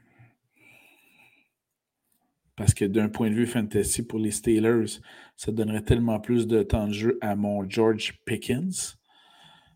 Parce 2.56 2.74
que 2.74 2.84
d'un 2.84 3.08
point 3.08 3.30
de 3.30 3.34
vue 3.34 3.46
fantasy 3.46 4.04
pour 4.04 4.18
les 4.18 4.30
Steelers, 4.30 5.00
ça 5.36 5.50
donnerait 5.50 5.82
tellement 5.82 6.20
plus 6.20 6.46
de 6.46 6.62
temps 6.62 6.86
de 6.86 6.92
jeu 6.92 7.18
à 7.20 7.34
mon 7.34 7.68
George 7.68 8.20
Pickens. 8.24 8.96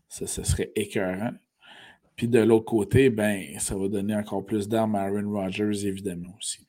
Ça, 0.07 0.27
ça 0.27 0.43
serait 0.43 0.71
écœurant. 0.75 1.31
Puis 2.15 2.27
de 2.27 2.39
l'autre 2.39 2.65
côté, 2.65 3.09
ben, 3.09 3.59
ça 3.59 3.75
va 3.75 3.87
donner 3.87 4.15
encore 4.15 4.45
plus 4.45 4.67
d'armes 4.67 4.95
à 4.95 5.03
Aaron 5.03 5.29
Rodgers, 5.31 5.85
évidemment 5.85 6.35
aussi. 6.37 6.68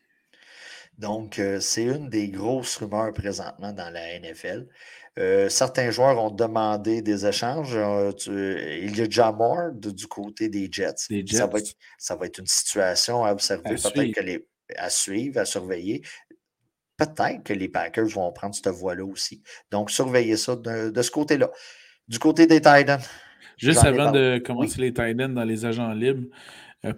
Donc, 1.01 1.39
euh, 1.39 1.61
c'est 1.61 1.85
une 1.85 2.11
des 2.11 2.29
grosses 2.29 2.77
rumeurs 2.77 3.15
présentement 3.15 3.73
dans 3.73 3.89
la 3.89 4.19
NFL. 4.21 4.67
Euh, 5.19 5.49
certains 5.49 5.91
joueurs 5.91 6.23
ont 6.23 6.31
demandé 6.31 7.01
des 7.01 7.27
échanges. 7.27 7.75
Euh, 7.75 8.13
il 8.83 8.95
y 8.99 9.01
a 9.01 9.09
Jamor 9.09 9.73
du 9.73 10.07
côté 10.07 10.51
des 10.51 10.69
Jets. 10.71 11.09
Ça, 11.27 11.47
va 12.17 12.27
être, 12.27 12.39
une 12.39 12.47
situation 12.47 13.25
à 13.25 13.33
observer, 13.33 13.77
peut-être 13.77 14.15
que 14.15 14.21
les, 14.21 14.47
à 14.77 14.91
suivre, 14.91 15.41
à 15.41 15.47
surveiller. 15.47 16.03
Peut-être 16.99 17.45
que 17.45 17.55
les 17.55 17.71
Packers 17.71 18.09
vont 18.09 18.31
prendre 18.31 18.55
cette 18.55 18.69
voie-là 18.69 19.07
aussi. 19.07 19.43
Donc, 19.71 19.91
surveillez 19.91 20.37
ça 20.37 20.55
de, 20.55 21.01
ce 21.01 21.11
côté-là. 21.11 21.51
Du 22.09 22.19
côté 22.19 22.47
des 22.47 22.61
Titans. 22.61 23.01
Juste 23.57 23.85
avant 23.87 24.11
de 24.11 24.39
commencer 24.45 24.83
les 24.83 24.93
Titans 24.93 25.33
dans 25.33 25.45
les 25.45 25.65
agents 25.65 25.95
libres, 25.95 26.29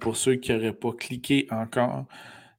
pour 0.00 0.16
ceux 0.16 0.34
qui 0.34 0.52
n'auraient 0.52 0.72
pas 0.72 0.92
cliqué 0.92 1.46
encore, 1.52 2.06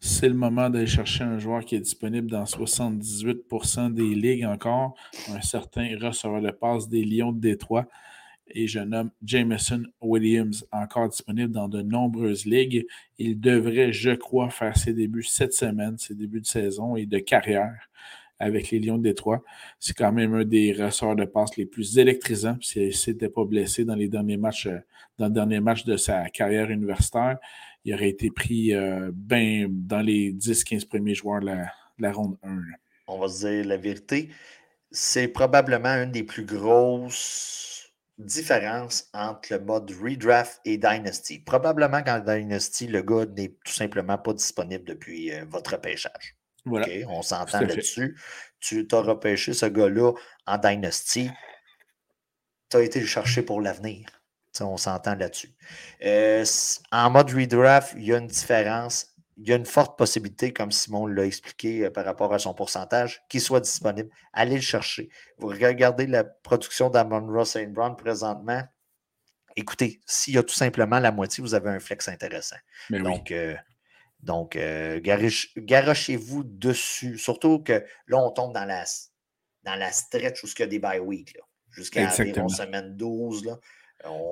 c'est 0.05 0.27
le 0.27 0.36
moment 0.36 0.69
d'aller 0.69 0.86
chercher 0.86 1.24
un 1.24 1.39
joueur 1.39 1.63
qui 1.63 1.75
est 1.75 1.79
disponible 1.79 2.29
dans 2.29 2.43
78% 2.43 3.93
des 3.93 4.13
ligues 4.13 4.43
encore, 4.43 4.95
un 5.29 5.39
certain 5.39 5.98
receveur 5.98 6.41
de 6.41 6.51
passe 6.51 6.89
des 6.89 7.05
Lions 7.05 7.31
de 7.31 7.39
Détroit. 7.39 7.88
Et 8.48 8.67
je 8.67 8.79
nomme 8.81 9.12
Jameson 9.24 9.83
Williams, 10.01 10.67
encore 10.74 11.07
disponible 11.07 11.53
dans 11.53 11.69
de 11.69 11.81
nombreuses 11.81 12.45
ligues. 12.45 12.86
Il 13.17 13.39
devrait, 13.39 13.93
je 13.93 14.12
crois, 14.12 14.50
faire 14.50 14.75
ses 14.75 14.91
débuts 14.91 15.24
cette 15.24 15.53
semaine, 15.53 15.98
ses 15.98 16.15
débuts 16.15 16.41
de 16.41 16.48
saison 16.48 16.98
et 16.98 17.05
de 17.05 17.19
carrière 17.19 17.89
avec 18.39 18.72
les 18.72 18.79
Lions 18.79 18.98
de 18.98 19.03
Détroit. 19.03 19.41
C'est 19.79 19.95
quand 19.95 20.12
même 20.12 20.33
un 20.33 20.43
des 20.43 20.74
receveurs 20.74 21.15
de 21.15 21.24
passe 21.24 21.55
les 21.55 21.65
plus 21.65 21.98
électrisants. 21.98 22.57
S'il 22.60 22.91
n'était 23.07 23.29
pas 23.29 23.45
blessé 23.45 23.86
dans 23.86 23.95
les 23.95 24.10
derniers 24.10 24.36
matchs, 24.36 24.67
euh, 24.67 24.79
dans 25.17 25.27
le 25.27 25.33
dernier 25.33 25.62
match 25.62 25.86
de 25.86 25.95
sa 25.95 26.29
carrière 26.29 26.69
universitaire, 26.69 27.38
il 27.85 27.93
aurait 27.93 28.09
été 28.09 28.31
pris 28.31 28.73
euh, 28.73 29.11
ben, 29.13 29.67
dans 29.69 30.01
les 30.01 30.31
10-15 30.33 30.87
premiers 30.87 31.15
joueurs 31.15 31.41
de 31.41 31.51
la, 31.99 32.11
ronde 32.11 32.37
1. 32.43 32.61
On 33.07 33.19
va 33.19 33.27
se 33.27 33.47
dire 33.47 33.65
la 33.65 33.77
vérité. 33.77 34.29
C'est 34.91 35.27
probablement 35.27 35.89
une 35.89 36.11
des 36.11 36.23
plus 36.23 36.45
grosses 36.45 37.91
différences 38.17 39.09
entre 39.13 39.53
le 39.53 39.59
mode 39.59 39.91
redraft 39.91 40.61
et 40.65 40.77
Dynasty. 40.77 41.39
Probablement 41.39 42.03
qu'en 42.03 42.19
Dynasty, 42.19 42.87
le 42.87 43.01
gars 43.01 43.25
n'est 43.25 43.55
tout 43.65 43.73
simplement 43.73 44.17
pas 44.17 44.33
disponible 44.33 44.85
depuis 44.85 45.33
euh, 45.33 45.45
votre 45.49 45.73
repêchage. 45.73 46.37
Voilà. 46.65 46.87
On 47.09 47.21
s'entend 47.21 47.59
là-dessus. 47.59 48.17
Tu 48.61 48.87
as 48.89 49.01
repêché 49.01 49.51
ce 49.53 49.65
gars-là 49.65 50.13
en 50.47 50.57
Dynasty. 50.57 51.29
Tu 52.69 52.77
as 52.77 52.81
été 52.81 53.01
le 53.01 53.05
chercher 53.05 53.41
pour 53.41 53.59
l'avenir 53.59 54.22
on 54.62 54.77
s'entend 54.77 55.15
là-dessus. 55.15 55.53
Euh, 56.03 56.45
en 56.91 57.10
mode 57.10 57.31
redraft, 57.31 57.93
il 57.98 58.05
y 58.05 58.13
a 58.13 58.17
une 58.17 58.27
différence. 58.27 59.07
Il 59.38 59.48
y 59.48 59.53
a 59.53 59.55
une 59.55 59.65
forte 59.65 59.98
possibilité, 59.98 60.53
comme 60.53 60.72
Simon 60.72 61.07
l'a 61.07 61.25
expliqué 61.25 61.86
euh, 61.86 61.89
par 61.89 62.05
rapport 62.05 62.33
à 62.33 62.39
son 62.39 62.53
pourcentage, 62.53 63.24
qu'il 63.29 63.41
soit 63.41 63.62
disponible. 63.62 64.10
Allez 64.31 64.55
le 64.55 64.62
chercher. 64.62 65.10
Vous 65.39 65.48
regardez 65.48 66.05
la 66.05 66.24
production 66.24 66.89
d'Amon 66.89 67.25
Ross 67.27 67.51
St. 67.51 67.74
Brown 67.74 67.95
présentement. 67.95 68.62
Écoutez, 69.55 70.01
s'il 70.05 70.36
y 70.36 70.38
a 70.38 70.43
tout 70.43 70.53
simplement 70.53 71.00
la 71.00 71.12
moitié, 71.12 71.41
vous 71.41 71.55
avez 71.55 71.69
un 71.69 71.79
flex 71.79 72.07
intéressant. 72.07 72.57
donc, 72.89 73.31
euh, 73.31 73.55
donc 74.19 74.57
garochez-vous 74.57 76.43
dessus. 76.43 77.17
Surtout 77.17 77.60
que 77.60 77.83
là, 78.07 78.17
on 78.17 78.31
tombe 78.31 78.53
dans 78.53 78.65
la, 78.65 78.83
dans 79.63 79.75
la 79.75 79.91
stretch 79.91 80.43
où 80.43 80.48
il 80.48 80.60
y 80.60 80.63
a 80.63 80.67
des 80.67 80.79
bye 80.79 81.00
week. 81.00 81.36
Jusqu'à 81.72 82.07
environ 82.07 82.50
semaine 82.50 82.95
12. 82.95 83.45
Là. 83.45 83.60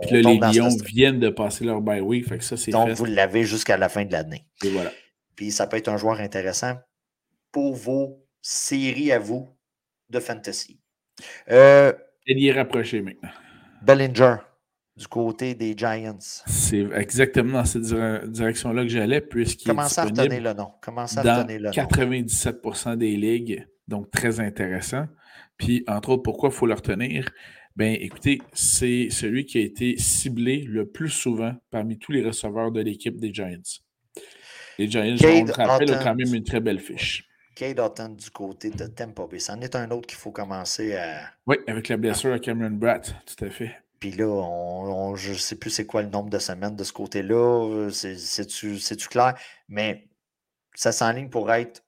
Puis 0.02 0.12
là, 0.12 0.30
les 0.32 0.38
Lions 0.38 0.76
viennent 0.86 1.20
de 1.20 1.30
passer 1.30 1.64
leur 1.64 1.82
bye 1.82 2.02
week, 2.02 2.28
fait 2.28 2.38
que 2.38 2.44
ça, 2.44 2.58
c'est 2.58 2.72
Donc, 2.72 2.90
vous 2.90 3.06
l'avez 3.06 3.44
jusqu'à 3.44 3.78
la 3.78 3.90
fin 3.90 4.04
de 4.06 4.12
l'année. 4.12 4.46
Et 4.64 4.70
voilà. 4.70 4.92
Puis 5.36 5.52
ça 5.52 5.68
peut 5.68 5.78
être 5.78 5.88
un 5.88 5.98
joueur 5.98 6.20
intéressant 6.20 6.76
pour 7.52 7.76
vos 7.76 8.26
séries 8.42 9.12
à 9.12 9.20
vous 9.20 9.50
de 10.10 10.20
fantasy. 10.20 10.80
Euh, 11.50 11.94
Il 12.26 12.46
est 12.46 12.52
rapproché 12.52 13.02
maintenant. 13.02 13.30
Bellinger, 13.82 14.36
du 14.96 15.08
côté 15.08 15.56
des 15.56 15.76
Giants. 15.76 16.18
C'est 16.48 16.86
exactement 16.94 17.60
dans 17.60 17.66
cette 17.66 17.84
direction-là 18.32 18.84
que 18.84 18.90
j'allais, 18.90 19.22
puisqu'il 19.22 19.70
Commencez 19.70 20.00
à 20.00 20.06
redonner 20.06 20.40
le 20.40 20.54
nom? 20.54 20.72
Commencez 20.82 21.18
à 21.18 21.22
redonner 21.22 21.60
le 21.60 21.70
97% 21.70 22.98
des 22.98 23.16
ligues, 23.16 23.68
donc 23.88 24.12
très 24.12 24.40
intéressant. 24.40 25.08
Puis, 25.58 25.84
entre 25.88 26.10
autres, 26.10 26.24
pourquoi 26.24 26.50
il 26.50 26.56
faut 26.56 26.66
le 26.66 26.74
retenir? 26.74 27.30
Ben, 27.76 27.96
écoutez, 28.00 28.42
c'est 28.54 29.08
celui 29.10 29.46
qui 29.46 29.58
a 29.58 29.62
été 29.62 29.98
ciblé 29.98 30.64
le 30.68 30.86
plus 30.86 31.10
souvent 31.10 31.54
parmi 31.70 31.98
tous 31.98 32.12
les 32.12 32.24
receveurs 32.24 32.72
de 32.72 32.82
l'équipe 32.82 33.18
des 33.18 33.34
Giants. 33.34 33.82
Les 34.78 34.90
Giants, 34.90 35.04
on 35.04 35.46
le 35.46 35.52
rappelle, 35.52 35.92
ont 35.92 36.04
quand 36.04 36.16
même 36.16 36.34
une 36.34 36.44
très 36.44 36.60
belle 36.60 36.80
fiche. 36.80 37.28
Cade 37.56 37.80
Houghton 37.80 38.10
du 38.10 38.30
côté 38.32 38.72
de 38.72 38.88
Tampa 38.88 39.28
Bay. 39.28 39.40
C'en 39.40 39.62
est 39.62 39.76
un 39.76 39.90
autre 39.92 40.08
qu'il 40.08 40.18
faut 40.18 40.32
commencer 40.32 40.96
à. 40.96 41.22
Oui, 41.46 41.58
avec 41.68 41.88
la 41.90 41.98
blessure 41.98 42.34
à 42.34 42.40
Cameron 42.40 42.72
Bratt, 42.72 43.14
tout 43.26 43.46
à 43.46 43.50
fait. 43.50 43.72
Puis 44.00 44.12
là, 44.12 44.26
on, 44.26 45.16
je 45.16 45.34
ne 45.34 45.38
sais 45.38 45.56
plus 45.56 45.70
c'est 45.70 45.86
quoi 45.86 46.02
le 46.02 46.10
nombre 46.10 46.30
de 46.30 46.40
semaines 46.40 46.76
de 46.76 46.84
ce 46.84 46.92
côté-là. 46.92 47.90
C'est-tu 47.92 49.08
clair? 49.10 49.36
Mais 49.70 50.10
ça 50.74 50.92
s'enligne 50.92 51.30
pour 51.30 51.52
être 51.52 51.84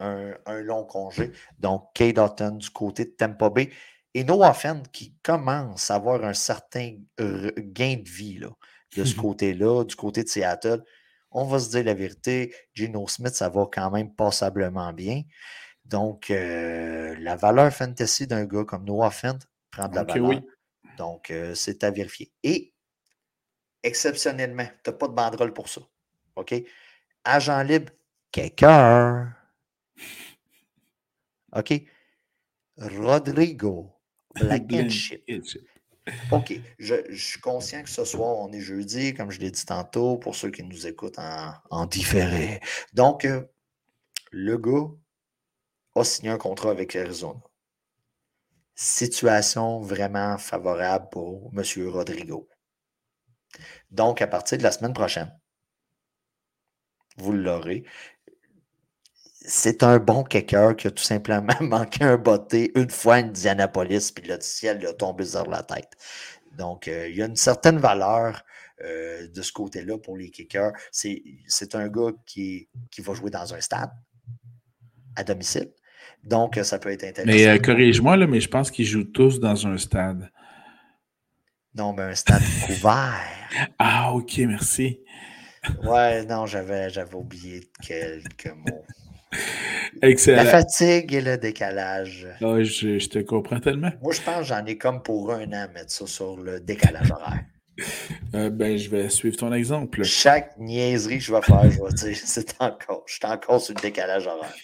un, 0.00 0.32
un, 0.44 0.60
long 0.60 0.84
congé. 0.84 1.30
Donc, 1.60 1.84
Cade 1.94 2.18
Houghton 2.18 2.56
du 2.56 2.70
côté 2.70 3.04
de 3.04 3.10
Tampa 3.10 3.48
Bay. 3.48 3.70
Et 4.16 4.24
Noah 4.24 4.54
Fenn 4.54 4.82
qui 4.94 5.14
commence 5.22 5.90
à 5.90 5.96
avoir 5.96 6.24
un 6.24 6.32
certain 6.32 6.96
gain 7.18 7.96
de 7.96 8.08
vie 8.08 8.38
là, 8.38 8.48
de 8.96 9.04
ce 9.04 9.14
côté-là, 9.14 9.84
du 9.84 9.94
côté 9.94 10.24
de 10.24 10.28
Seattle. 10.28 10.82
On 11.30 11.44
va 11.44 11.58
se 11.58 11.68
dire 11.68 11.84
la 11.84 11.92
vérité, 11.92 12.54
Gino 12.72 13.06
Smith, 13.08 13.34
ça 13.34 13.50
va 13.50 13.66
quand 13.70 13.90
même 13.90 14.14
passablement 14.14 14.94
bien. 14.94 15.24
Donc, 15.84 16.30
euh, 16.30 17.14
la 17.18 17.36
valeur 17.36 17.70
fantasy 17.70 18.26
d'un 18.26 18.46
gars 18.46 18.64
comme 18.64 18.86
Noah 18.86 19.10
Fent 19.10 19.36
prend 19.70 19.86
de 19.86 19.96
la 19.96 20.04
valeur. 20.04 20.40
Donc, 20.96 21.30
euh, 21.30 21.54
c'est 21.54 21.84
à 21.84 21.90
vérifier. 21.90 22.32
Et, 22.42 22.72
exceptionnellement, 23.82 24.66
tu 24.82 24.90
n'as 24.90 24.96
pas 24.96 25.08
de 25.08 25.12
banderole 25.12 25.52
pour 25.52 25.68
ça. 25.68 25.82
OK? 26.36 26.54
Agent 27.22 27.62
libre, 27.64 27.92
quelqu'un. 28.32 29.36
OK? 31.54 31.82
Rodrigo 32.78 33.95
Blankenship. 34.40 35.22
OK. 36.30 36.60
Je, 36.78 37.14
suis 37.14 37.40
conscient 37.40 37.82
que 37.82 37.88
ce 37.88 38.04
soir, 38.04 38.36
on 38.38 38.52
est 38.52 38.60
jeudi, 38.60 39.14
comme 39.14 39.30
je 39.30 39.40
l'ai 39.40 39.50
dit 39.50 39.64
tantôt, 39.64 40.16
pour 40.16 40.36
ceux 40.36 40.50
qui 40.50 40.62
nous 40.62 40.86
écoutent 40.86 41.18
en, 41.70 41.86
différé. 41.86 42.60
Donc, 42.92 43.24
euh, 43.24 43.42
le 44.30 44.56
gars 44.56 44.88
a 45.96 46.04
signé 46.04 46.30
un 46.30 46.38
contrat 46.38 46.70
avec 46.70 46.94
Arizona. 46.94 47.40
Situation 48.74 49.80
vraiment 49.80 50.38
favorable 50.38 51.08
pour 51.10 51.50
M. 51.56 51.88
Rodrigo. 51.88 52.48
Donc, 53.90 54.20
à 54.20 54.26
partir 54.26 54.58
de 54.58 54.62
la 54.62 54.70
semaine 54.70 54.92
prochaine, 54.92 55.32
vous 57.16 57.32
l'aurez. 57.32 57.84
C'est 59.48 59.84
un 59.84 59.98
bon 60.00 60.24
kicker 60.24 60.74
qui 60.74 60.88
a 60.88 60.90
tout 60.90 61.04
simplement 61.04 61.54
manqué 61.60 62.02
un 62.02 62.16
botté 62.16 62.72
une 62.74 62.90
fois 62.90 63.14
à 63.14 63.18
Indianapolis, 63.18 64.10
puis 64.12 64.28
le 64.28 64.38
ciel 64.40 64.78
lui 64.78 64.88
a 64.88 64.92
tombé 64.92 65.24
sur 65.24 65.48
la 65.48 65.62
tête. 65.62 65.92
Donc, 66.58 66.88
euh, 66.88 67.08
il 67.08 67.16
y 67.16 67.22
a 67.22 67.26
une 67.26 67.36
certaine 67.36 67.78
valeur 67.78 68.42
euh, 68.84 69.28
de 69.28 69.42
ce 69.42 69.52
côté-là 69.52 69.98
pour 69.98 70.16
les 70.16 70.30
kickers. 70.30 70.72
C'est 70.90 71.74
un 71.74 71.88
gars 71.88 72.10
qui, 72.26 72.68
qui 72.90 73.00
va 73.02 73.14
jouer 73.14 73.30
dans 73.30 73.54
un 73.54 73.60
stade 73.60 73.90
à 75.14 75.22
domicile. 75.22 75.70
Donc, 76.24 76.58
ça 76.62 76.80
peut 76.80 76.90
être 76.90 77.04
intéressant. 77.04 77.32
Mais 77.32 77.46
euh, 77.46 77.58
corrige-moi, 77.58 78.16
mais 78.26 78.40
je 78.40 78.48
pense 78.48 78.72
qu'ils 78.72 78.86
jouent 78.86 79.04
tous 79.04 79.38
dans 79.38 79.66
un 79.66 79.78
stade. 79.78 80.28
Non, 81.72 81.92
mais 81.92 82.02
un 82.02 82.14
stade 82.16 82.42
couvert. 82.66 83.14
Ah, 83.78 84.12
ok, 84.12 84.38
merci. 84.38 85.00
Ouais, 85.84 86.24
non, 86.24 86.46
j'avais, 86.46 86.90
j'avais 86.90 87.14
oublié 87.14 87.70
quelques 87.80 88.52
mots. 88.56 88.84
Excellent. 90.02 90.44
La 90.44 90.44
fatigue 90.44 91.14
et 91.14 91.20
le 91.20 91.36
décalage. 91.38 92.26
Ah, 92.42 92.62
je, 92.62 93.06
te 93.08 93.18
comprends 93.20 93.60
tellement. 93.60 93.90
Moi, 94.02 94.12
je 94.12 94.20
pense 94.20 94.38
que 94.38 94.44
j'en 94.44 94.64
ai 94.64 94.76
comme 94.76 95.02
pour 95.02 95.32
un 95.32 95.46
an 95.52 95.66
mettre 95.72 95.90
ça 95.90 96.06
sur 96.06 96.36
le 96.36 96.60
décalage 96.60 97.10
horaire. 97.10 97.44
Euh, 98.34 98.48
ben, 98.48 98.78
je 98.78 98.88
vais 98.88 99.10
suivre 99.10 99.36
ton 99.36 99.52
exemple. 99.52 100.02
Chaque 100.02 100.56
niaiserie 100.58 101.18
que 101.18 101.24
je 101.24 101.32
vais 101.32 101.42
faire, 101.42 101.70
je 101.70 101.78
vais 101.78 101.92
dire, 101.92 102.16
c'est 102.24 102.54
encore, 102.60 103.04
je 103.06 103.14
suis 103.14 103.26
encore 103.26 103.60
sur 103.60 103.74
le 103.74 103.82
décalage 103.82 104.26
horaire. 104.26 104.54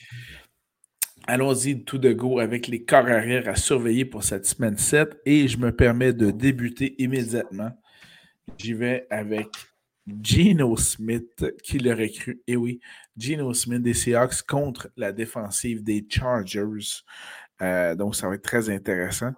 Allons-y 1.26 1.84
tout 1.84 1.98
de 1.98 2.12
go 2.12 2.38
avec 2.38 2.68
les 2.68 2.84
corps 2.84 3.06
arrière 3.06 3.48
à 3.48 3.54
surveiller 3.54 4.06
pour 4.06 4.24
cette 4.24 4.46
semaine 4.46 4.78
7 4.78 5.20
et 5.26 5.46
je 5.46 5.58
me 5.58 5.70
permets 5.76 6.14
de 6.14 6.30
débuter 6.30 6.94
immédiatement. 6.98 7.70
J'y 8.58 8.72
vais 8.72 9.06
avec 9.10 9.48
Geno 10.06 10.76
Smith, 10.76 11.44
qui 11.62 11.78
l'aurait 11.78 12.10
cru. 12.10 12.42
Et 12.46 12.52
eh 12.52 12.56
oui, 12.56 12.80
Geno 13.16 13.54
Smith 13.54 13.82
des 13.82 13.94
Seahawks 13.94 14.42
contre 14.42 14.90
la 14.96 15.12
défensive 15.12 15.82
des 15.82 16.06
Chargers. 16.08 17.02
Euh, 17.60 17.94
donc, 17.94 18.16
ça 18.16 18.28
va 18.28 18.34
être 18.34 18.42
très 18.42 18.68
intéressant. 18.70 19.32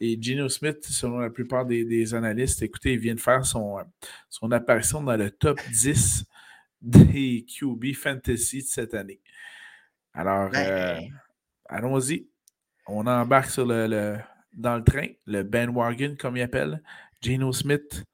Et 0.00 0.20
Geno 0.20 0.48
Smith, 0.48 0.78
selon 0.82 1.18
la 1.18 1.30
plupart 1.30 1.66
des, 1.66 2.14
analystes, 2.14 2.62
écoutez, 2.62 2.94
il 2.94 2.98
vient 2.98 3.14
de 3.14 3.20
faire 3.20 3.44
son, 3.44 3.78
son 4.30 4.50
apparition 4.52 5.02
dans 5.02 5.16
le 5.16 5.30
top 5.30 5.60
10 5.70 6.24
des 6.80 7.44
QB 7.46 7.94
Fantasy 7.94 8.62
de 8.62 8.66
cette 8.66 8.94
année. 8.94 9.20
Alors, 10.14 10.50
euh, 10.54 10.98
allons-y. 11.66 12.28
On 12.86 13.06
embarque 13.06 13.50
sur 13.50 13.66
le, 13.66 14.16
dans 14.54 14.76
le 14.76 14.84
train, 14.84 15.08
le 15.26 15.42
bandwagon, 15.42 16.16
comme 16.18 16.36
il 16.36 16.42
appelle. 16.42 16.82
Geno 17.20 17.52
Smith, 17.52 18.04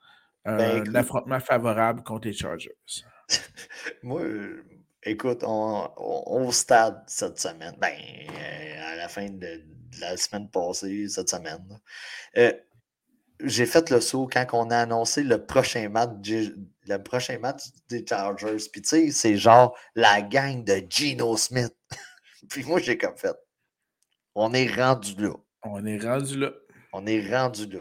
ben, 0.44 0.84
l'affrontement 0.90 1.40
favorable 1.40 2.02
contre 2.02 2.28
les 2.28 2.34
Chargers. 2.34 2.76
Moi, 4.02 4.22
écoute, 5.02 5.42
on, 5.44 5.90
au 5.96 6.50
stade 6.52 7.02
cette 7.06 7.38
semaine, 7.38 7.76
ben, 7.78 7.94
euh, 7.94 8.92
à 8.92 8.96
la 8.96 9.08
fin 9.08 9.28
de, 9.28 9.62
la 10.00 10.16
semaine 10.16 10.48
passée, 10.48 11.08
cette 11.08 11.28
semaine, 11.28 11.80
euh, 12.36 12.52
j'ai 13.44 13.66
fait 13.66 13.90
le 13.90 14.00
saut 14.00 14.28
quand 14.30 14.46
on 14.52 14.70
a 14.70 14.78
annoncé 14.78 15.22
le 15.22 15.44
prochain 15.44 15.88
match, 15.88 16.10
le 16.28 16.96
prochain 16.98 17.38
match 17.38 17.64
des 17.88 18.04
Chargers. 18.06 18.68
Puis 18.70 18.82
tu 18.82 18.88
sais, 18.88 19.10
c'est 19.10 19.36
genre 19.36 19.76
la 19.94 20.22
gang 20.22 20.64
de 20.64 20.82
Geno 20.88 21.36
Smith. 21.36 21.74
Puis 22.48 22.64
moi, 22.64 22.80
j'ai 22.80 22.98
comme 22.98 23.16
fait. 23.16 23.36
On 24.34 24.52
est 24.54 24.72
rendu 24.72 25.14
là. 25.16 25.34
On 25.62 25.84
est 25.84 25.98
rendu 25.98 26.38
là. 26.38 26.50
On 26.92 27.06
est 27.06 27.28
rendu 27.34 27.66
là. 27.66 27.80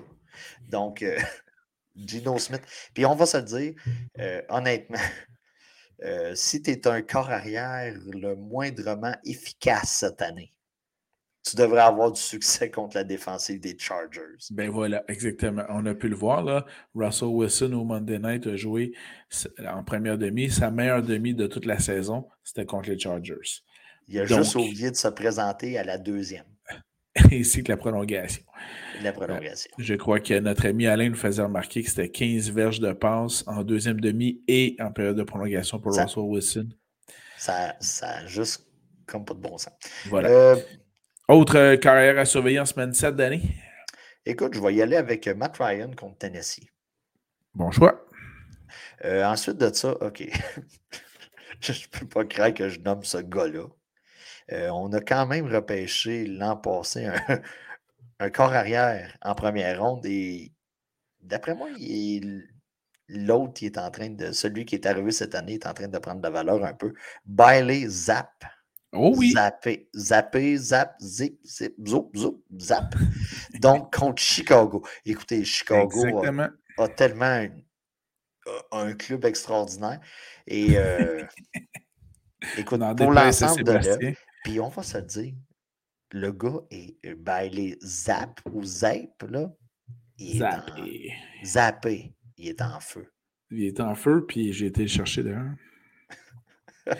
Donc, 0.69 1.01
euh, 1.01 1.17
Gino 1.95 2.37
Smith. 2.37 2.61
Puis 2.93 3.05
on 3.05 3.15
va 3.15 3.25
se 3.25 3.37
le 3.37 3.43
dire, 3.43 3.73
euh, 4.19 4.41
honnêtement, 4.49 4.97
euh, 6.03 6.33
si 6.35 6.61
tu 6.61 6.71
es 6.71 6.87
un 6.87 7.01
corps 7.01 7.29
arrière 7.29 7.95
le 8.13 8.35
moindrement 8.35 9.15
efficace 9.23 9.97
cette 9.99 10.21
année, 10.21 10.53
tu 11.43 11.55
devrais 11.55 11.81
avoir 11.81 12.11
du 12.11 12.21
succès 12.21 12.69
contre 12.69 12.97
la 12.97 13.03
défensive 13.03 13.59
des 13.59 13.75
Chargers. 13.77 14.37
Ben 14.51 14.69
voilà, 14.69 15.03
exactement. 15.07 15.63
On 15.69 15.85
a 15.87 15.95
pu 15.95 16.07
le 16.07 16.15
voir, 16.15 16.43
là. 16.43 16.65
Russell 16.93 17.29
Wilson 17.29 17.73
au 17.73 17.83
Monday 17.83 18.19
Night 18.19 18.45
a 18.45 18.55
joué 18.55 18.93
en 19.67 19.83
première 19.83 20.19
demi. 20.19 20.51
Sa 20.51 20.69
meilleure 20.69 21.01
demi 21.01 21.33
de 21.33 21.47
toute 21.47 21.65
la 21.65 21.79
saison, 21.79 22.27
c'était 22.43 22.65
contre 22.65 22.89
les 22.89 22.99
Chargers. 22.99 23.63
Il 24.07 24.19
a 24.19 24.25
juste 24.25 24.55
oublié 24.55 24.91
de 24.91 24.95
se 24.95 25.07
présenter 25.07 25.77
à 25.79 25.83
la 25.83 25.97
deuxième. 25.97 26.45
ainsi 27.31 27.63
que 27.63 27.71
la 27.71 27.77
prolongation. 27.77 28.43
La 29.01 29.11
prolongation. 29.11 29.71
Euh, 29.77 29.83
je 29.83 29.93
crois 29.95 30.19
que 30.19 30.37
notre 30.39 30.65
ami 30.65 30.87
Alain 30.87 31.09
nous 31.09 31.15
faisait 31.15 31.41
remarquer 31.41 31.83
que 31.83 31.89
c'était 31.89 32.09
15 32.09 32.51
verges 32.51 32.79
de 32.79 32.93
passe 32.93 33.43
en 33.47 33.63
deuxième 33.63 33.99
demi 33.99 34.41
et 34.47 34.75
en 34.79 34.91
période 34.91 35.17
de 35.17 35.23
prolongation 35.23 35.79
pour 35.79 35.95
Russell 35.95 36.23
Wilson. 36.23 36.69
Ça, 37.37 37.75
ça 37.79 38.25
juste 38.27 38.65
comme 39.05 39.25
pas 39.25 39.33
de 39.33 39.39
bon 39.39 39.57
sens. 39.57 39.73
Voilà. 40.05 40.29
Euh, 40.29 40.55
Autre 41.27 41.57
euh, 41.57 41.77
carrière 41.77 42.17
à 42.17 42.25
surveiller 42.25 42.59
en 42.59 42.65
semaine 42.65 42.93
7 42.93 43.15
d'année? 43.15 43.41
Écoute, 44.25 44.53
je 44.53 44.61
vais 44.61 44.73
y 44.75 44.81
aller 44.81 44.95
avec 44.95 45.27
Matt 45.27 45.57
Ryan 45.57 45.91
contre 45.97 46.17
Tennessee. 46.19 46.67
Bon 47.53 47.71
choix. 47.71 48.05
ensuite 49.03 49.57
de 49.57 49.73
ça, 49.73 49.91
OK. 50.01 50.23
je 51.59 51.71
ne 51.71 51.99
peux 51.99 52.07
pas 52.07 52.25
croire 52.25 52.53
que 52.53 52.69
je 52.69 52.79
nomme 52.79 53.03
ce 53.03 53.17
gars-là. 53.17 53.67
Euh, 54.51 54.69
on 54.69 54.91
a 54.93 54.99
quand 54.99 55.27
même 55.27 55.45
repêché 55.53 56.25
l'an 56.25 56.57
passé 56.57 57.07
un, 58.19 58.29
corps 58.31 58.53
arrière 58.53 59.17
en 59.21 59.33
première 59.33 59.81
ronde 59.81 60.05
et 60.05 60.51
d'après 61.21 61.55
moi, 61.55 61.69
l'autre, 63.07 63.63
est 63.63 63.77
en 63.77 63.89
train 63.91 64.09
de. 64.09 64.31
Celui 64.31 64.65
qui 64.65 64.75
est 64.75 64.85
arrivé 64.85 65.11
cette 65.11 65.35
année 65.35 65.53
est 65.53 65.65
en 65.65 65.73
train 65.73 65.87
de 65.87 65.97
prendre 65.99 66.21
de 66.21 66.27
la 66.27 66.31
valeur 66.31 66.63
un 66.65 66.73
peu. 66.73 66.93
Bailey 67.25 67.87
Zap. 67.87 68.43
Oh 68.93 69.13
oui. 69.15 69.31
Zappé, 69.31 69.89
zappé, 69.95 70.57
zap, 70.57 70.97
zip, 71.01 71.39
zip, 71.45 71.75
zoup, 71.87 72.11
zoup, 72.13 72.43
zap. 72.59 72.93
Donc, 73.59 73.93
contre 73.97 74.21
Chicago. 74.21 74.85
Écoutez, 75.05 75.45
Chicago 75.45 76.23
a, 76.77 76.87
tellement 76.89 77.47
un, 78.73 78.93
club 78.95 79.23
extraordinaire. 79.23 80.01
Et 80.45 80.77
euh, 80.77 81.23
écoute, 82.57 82.81
pour 82.97 83.11
l'ensemble 83.11 83.63
de 83.63 83.71
l'œuvre, 83.71 84.17
puis 84.43 84.59
on 84.59 84.69
va 84.69 84.83
se 84.83 84.97
dire, 84.97 85.33
le 86.11 86.31
gars 86.31 86.61
est 86.71 86.97
euh, 87.05 87.15
ben, 87.17 87.49
les 87.51 87.77
zap 87.83 88.39
ou 88.51 88.63
zap, 88.63 89.23
là. 89.29 89.51
Il 90.17 90.37
zappé. 90.37 91.13
Est 91.41 91.45
zappé. 91.45 92.13
Il 92.37 92.49
est 92.49 92.61
en 92.61 92.79
feu. 92.79 93.11
Il 93.49 93.63
est 93.63 93.79
en 93.79 93.95
feu, 93.95 94.25
puis 94.27 94.53
j'ai 94.53 94.67
été 94.67 94.81
le 94.83 94.87
chercher 94.87 95.23
d'ailleurs. 95.23 95.53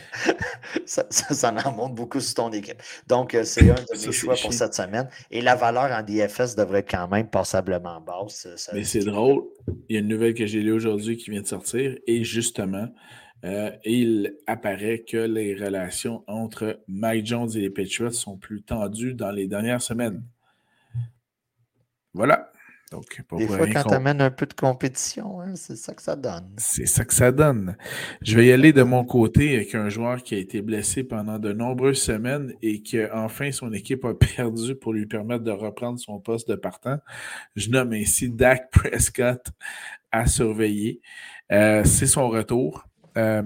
ça, 0.86 1.06
ça, 1.10 1.54
en 1.66 1.72
montre 1.72 1.96
beaucoup 1.96 2.20
sur 2.20 2.36
ton 2.36 2.52
équipe. 2.52 2.82
Donc, 3.08 3.34
euh, 3.34 3.44
c'est 3.44 3.70
un 3.70 3.76
de 3.76 4.06
mes 4.06 4.12
choix 4.12 4.36
pour 4.42 4.54
cette 4.54 4.74
semaine. 4.74 5.10
Et 5.30 5.42
la 5.42 5.56
valeur 5.56 5.92
en 5.92 6.04
DFS 6.04 6.56
devrait 6.56 6.84
quand 6.84 7.08
même 7.08 7.30
passablement 7.30 8.00
basse. 8.02 8.48
Mais 8.74 8.84
c'est 8.84 9.04
drôle. 9.04 9.44
Il 9.90 9.96
y 9.96 9.98
a 9.98 10.02
une 10.02 10.08
nouvelle 10.08 10.34
que 10.34 10.46
j'ai 10.46 10.62
lue 10.62 10.74
aujourd'hui 10.74 11.18
qui 11.18 11.32
vient 11.32 11.42
de 11.42 11.48
sortir. 11.48 11.98
Et 12.08 12.24
justement, 12.24 12.88
euh, 13.44 13.72
il 13.86 14.36
apparaît 14.48 15.04
que 15.08 15.18
les 15.18 15.56
relations 15.56 16.24
entre 16.28 16.82
Mike 16.88 17.26
Jones 17.26 17.50
et 17.56 17.60
les 17.60 17.70
Patriots 17.70 18.12
sont 18.12 18.38
plus 18.38 18.62
tendues 18.62 19.14
dans 19.14 19.32
les 19.32 19.48
dernières 19.48 19.82
semaines. 19.82 20.24
Voilà. 22.14 22.52
Donc, 22.92 23.06
Des 23.38 23.48
fois, 23.48 23.68
quand 23.68 23.84
tu 23.84 23.94
amènes 23.94 24.20
un 24.20 24.32
peu 24.32 24.46
de 24.46 24.54
compétition, 24.54 25.40
hein, 25.40 25.56
c'est 25.56 25.78
ça 25.78 25.94
que 25.94 26.02
ça 26.02 26.18
donne. 26.18 26.54
C'est 26.58 26.86
ça 26.86 27.06
que 27.06 27.14
ça 27.14 27.32
donne. 27.32 27.78
Je 28.22 28.36
vais 28.36 28.48
y 28.48 28.52
aller 28.52 28.74
de 28.74 28.84
mon 28.84 29.06
côté 29.06 29.56
avec 29.56 29.74
un 29.76 29.88
joueur 29.88 30.22
qui 30.22 30.36
a 30.36 30.38
été 30.38 30.62
blessé 30.62 31.06
pendant 31.06 31.40
de 31.40 31.54
nombreuses 31.54 32.02
semaines 32.02 32.54
et 32.62 32.84
que 32.84 33.10
enfin 33.14 33.54
son 33.54 33.72
équipe 33.72 34.04
a 34.04 34.14
perdu 34.36 34.76
pour 34.76 34.92
lui 34.92 35.06
permettre 35.06 35.46
de 35.46 35.52
reprendre 35.52 36.00
son 36.00 36.20
poste 36.20 36.50
de 36.50 36.56
partant. 36.56 36.98
Je 37.56 37.70
nomme 37.70 37.94
ainsi 37.94 38.30
Dak 38.30 38.70
Prescott 38.72 39.48
à 40.12 40.28
surveiller. 40.28 41.00
Euh, 41.54 41.86
c'est 41.86 42.08
son 42.08 42.28
retour. 42.28 42.84
Euh, 43.18 43.44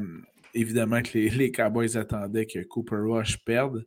évidemment 0.53 1.01
que 1.01 1.17
les, 1.37 1.51
Cowboys 1.51 1.97
attendaient 1.97 2.45
que 2.45 2.59
Cooper 2.59 2.97
Rush 2.97 3.37
perde 3.43 3.85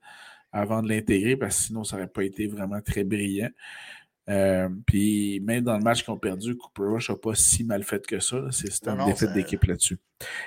avant 0.53 0.83
de 0.83 0.89
l'intégrer 0.89 1.37
parce 1.37 1.57
que 1.57 1.63
sinon 1.67 1.85
ça 1.85 1.97
n'aurait 1.97 2.09
pas 2.09 2.25
été 2.25 2.47
vraiment 2.47 2.81
très 2.81 3.05
brillant. 3.05 3.51
Euh, 4.29 4.69
puis 4.87 5.41
même 5.41 5.65
dans 5.65 5.77
le 5.77 5.83
match 5.83 6.05
qu'ils 6.05 6.13
ont 6.13 6.19
perdu, 6.19 6.57
Cooper 6.57 6.91
Rush 6.91 7.11
n'a 7.11 7.17
pas 7.17 7.35
si 7.35 7.65
mal 7.65 7.83
fait 7.83 8.07
que 8.07 8.21
ça. 8.21 8.49
C'est 8.51 8.89
un 8.89 9.07
défaite 9.07 9.33
d'équipe 9.33 9.65
là-dessus. 9.65 9.99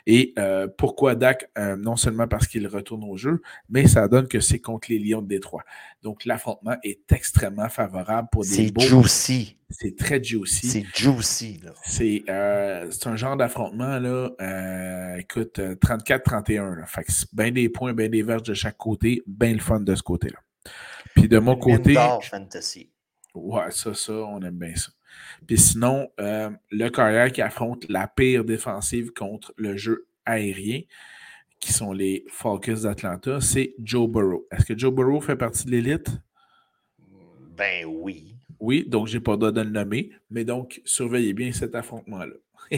Et 0.06 0.34
euh, 0.38 0.67
pourquoi 0.78 1.15
Dak? 1.15 1.50
Euh, 1.58 1.76
non 1.78 1.96
seulement 1.96 2.28
parce 2.28 2.46
qu'il 2.46 2.67
retourne 2.67 3.04
au 3.04 3.15
jeu, 3.15 3.41
mais 3.70 3.88
ça 3.88 4.08
donne 4.08 4.28
que 4.28 4.39
c'est 4.39 4.60
contre 4.60 4.91
les 4.91 5.00
Lions 5.00 5.22
de 5.22 5.28
Détroit. 5.28 5.63
Donc 6.04 6.26
l'affrontement 6.26 6.76
est 6.84 7.12
extrêmement 7.12 7.70
favorable 7.70 8.28
pour 8.32 8.44
des 8.44 8.50
C'est 8.50 8.80
juicy. 8.80 9.58
C'est 9.70 9.96
très 9.96 10.22
juicy. 10.22 10.67
C'est 10.67 10.86
juicy. 10.94 11.62
C'est 11.86 12.24
un 12.28 13.15
genre 13.15 13.38
d'affrontement, 13.38 13.98
là, 13.98 15.17
écoute, 15.17 15.60
34-31. 15.60 16.86
Fait 16.86 17.04
que 17.04 17.12
bien 17.34 17.52
des 17.52 17.70
points, 17.70 17.94
bien 17.94 18.10
des 18.10 18.22
verges 18.22 18.44
de 18.44 18.54
chaque 18.54 18.78
côté, 18.78 19.24
bien 19.26 19.54
le 19.54 19.60
fun 19.60 19.80
de 19.80 19.96
ce 19.96 20.04
côté-là. 20.04 20.39
Puis 21.15 21.28
de 21.28 21.39
mon 21.39 21.56
côté. 21.56 21.96
Fantasy. 22.22 22.90
Ouais, 23.34 23.72
ça, 23.72 23.94
ça, 23.94 24.13
on 24.13 24.41
aime 24.41 24.58
bien 24.58 24.76
ça. 24.76 24.91
Puis 25.48 25.58
sinon, 25.58 26.10
euh, 26.20 26.50
le 26.70 26.89
carrière 26.89 27.32
qui 27.32 27.41
affronte 27.41 27.88
la 27.89 28.08
pire 28.08 28.44
défensive 28.44 29.12
contre 29.12 29.54
le 29.58 29.78
jeu 29.78 30.08
aérien, 30.26 30.82
qui 31.60 31.74
sont 31.74 31.94
les 31.94 32.26
Falcons 32.30 32.82
d'Atlanta, 32.84 33.39
c'est 33.39 33.76
Joe 33.84 34.10
Burrow. 34.10 34.48
Est-ce 34.52 34.65
que 34.65 34.78
Joe 34.78 34.94
Burrow 34.94 35.22
fait 35.22 35.36
partie 35.36 35.65
de 35.65 35.72
l'élite? 35.72 36.08
Ben 37.56 37.86
oui. 37.86 38.36
Oui, 38.60 38.86
donc 38.88 39.08
j'ai 39.08 39.20
pas 39.20 39.38
droit 39.38 39.52
de 39.52 39.62
le 39.62 39.70
nommer, 39.70 40.12
mais 40.30 40.44
donc 40.44 40.82
surveillez 40.86 41.34
bien 41.34 41.52
cet 41.52 41.76
affrontement-là. 41.76 42.36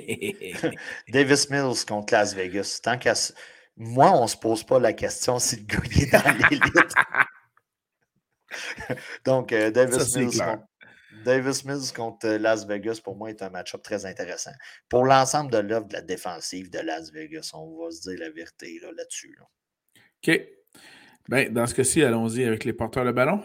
Davis 1.09 1.49
Mills 1.49 1.85
contre 1.87 2.13
Las 2.13 2.33
Vegas. 2.33 2.79
Tant 2.81 2.97
qu'à. 2.97 3.13
Moi, 3.75 4.11
on 4.13 4.27
se 4.27 4.37
pose 4.37 4.63
pas 4.63 4.79
la 4.79 4.93
question 4.93 5.39
si 5.39 5.57
le 5.57 5.63
gars 5.63 5.79
est 5.99 6.11
dans 6.11 6.49
l'élite. 6.49 6.93
Donc, 9.25 9.51
euh, 9.51 9.71
Davis, 9.71 10.15
Mills 10.15 10.37
contre, 10.37 10.63
Davis, 11.25 11.65
Mills 11.65 11.93
contre, 11.95 12.27
Las 12.27 12.65
Vegas, 12.65 12.99
pour 13.03 13.15
moi, 13.15 13.29
est 13.29 13.41
un 13.41 13.49
match-up 13.49 13.81
très 13.81 14.05
intéressant. 14.05 14.53
Pour 14.89 15.05
l'ensemble 15.05 15.51
de 15.51 15.59
l'œuvre 15.59 15.87
de 15.87 15.93
la 15.93 16.01
défensive 16.01 16.69
de 16.69 16.79
Las 16.79 17.11
Vegas, 17.11 17.51
on 17.53 17.83
va 17.83 17.91
se 17.91 18.09
dire 18.09 18.19
la 18.19 18.29
vérité 18.29 18.79
là-dessus. 18.81 19.37
OK. 20.25 20.41
Ben, 21.29 21.53
dans 21.53 21.65
ce 21.65 21.73
cas-ci, 21.73 22.03
allons-y 22.03 22.43
avec 22.43 22.65
les 22.65 22.73
porteurs 22.73 23.05
de 23.05 23.11
ballon. 23.11 23.41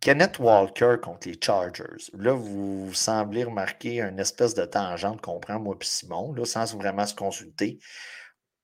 Kenneth 0.00 0.38
Walker 0.38 0.96
contre 1.02 1.28
les 1.28 1.38
Chargers. 1.38 2.10
Là, 2.14 2.32
vous 2.32 2.90
semblez 2.94 3.44
remarquer 3.44 4.00
une 4.00 4.18
espèce 4.18 4.54
de 4.54 4.64
tangente 4.64 5.20
qu'on 5.20 5.40
prend, 5.40 5.60
moi 5.60 5.76
et 5.78 5.84
Simon, 5.84 6.32
là, 6.32 6.46
sans 6.46 6.74
vraiment 6.74 7.06
se 7.06 7.14
consulter. 7.14 7.78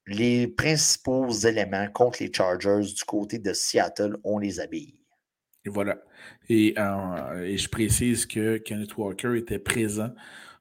Les 0.06 0.48
principaux 0.48 1.30
éléments 1.30 1.88
contre 1.92 2.22
les 2.22 2.32
Chargers 2.32 2.80
du 2.80 3.04
côté 3.04 3.38
de 3.38 3.52
Seattle, 3.52 4.16
on 4.24 4.38
les 4.38 4.60
habille. 4.60 4.94
Et 5.66 5.68
voilà. 5.68 5.98
Et, 6.48 6.74
je 6.76 7.68
précise 7.68 8.24
que 8.24 8.56
Kenneth 8.58 8.96
Walker 8.96 9.36
était 9.36 9.58
présent 9.58 10.10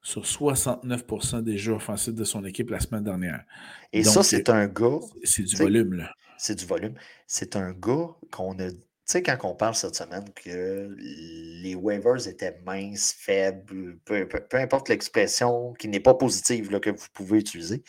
sur 0.01 0.23
69% 0.23 1.41
des 1.43 1.57
jeux 1.57 1.73
offensifs 1.73 2.13
de 2.13 2.23
son 2.23 2.43
équipe 2.43 2.69
la 2.69 2.79
semaine 2.79 3.03
dernière. 3.03 3.43
Et 3.93 4.03
ça, 4.03 4.23
c'est 4.23 4.49
un 4.49 4.67
gars. 4.67 4.99
C'est 5.23 5.43
du 5.43 5.55
volume, 5.55 5.93
là. 5.93 6.11
C'est 6.37 6.55
du 6.55 6.65
volume. 6.65 6.95
C'est 7.27 7.55
un 7.55 7.71
gars 7.71 8.09
qu'on 8.31 8.59
a. 8.59 8.69
Tu 8.71 9.11
sais, 9.11 9.21
quand 9.21 9.37
on 9.43 9.53
parle 9.53 9.75
cette 9.75 9.95
semaine 9.95 10.25
que 10.33 10.95
les 10.97 11.75
waivers 11.75 12.27
étaient 12.27 12.59
minces, 12.65 13.13
faibles, 13.15 13.99
peu, 14.03 14.27
importe 14.53 14.89
l'expression 14.89 15.73
qui 15.73 15.87
n'est 15.87 15.99
pas 15.99 16.15
positive 16.15 16.71
là, 16.71 16.79
que 16.79 16.89
vous 16.89 17.07
pouvez 17.13 17.37
utiliser, 17.37 17.83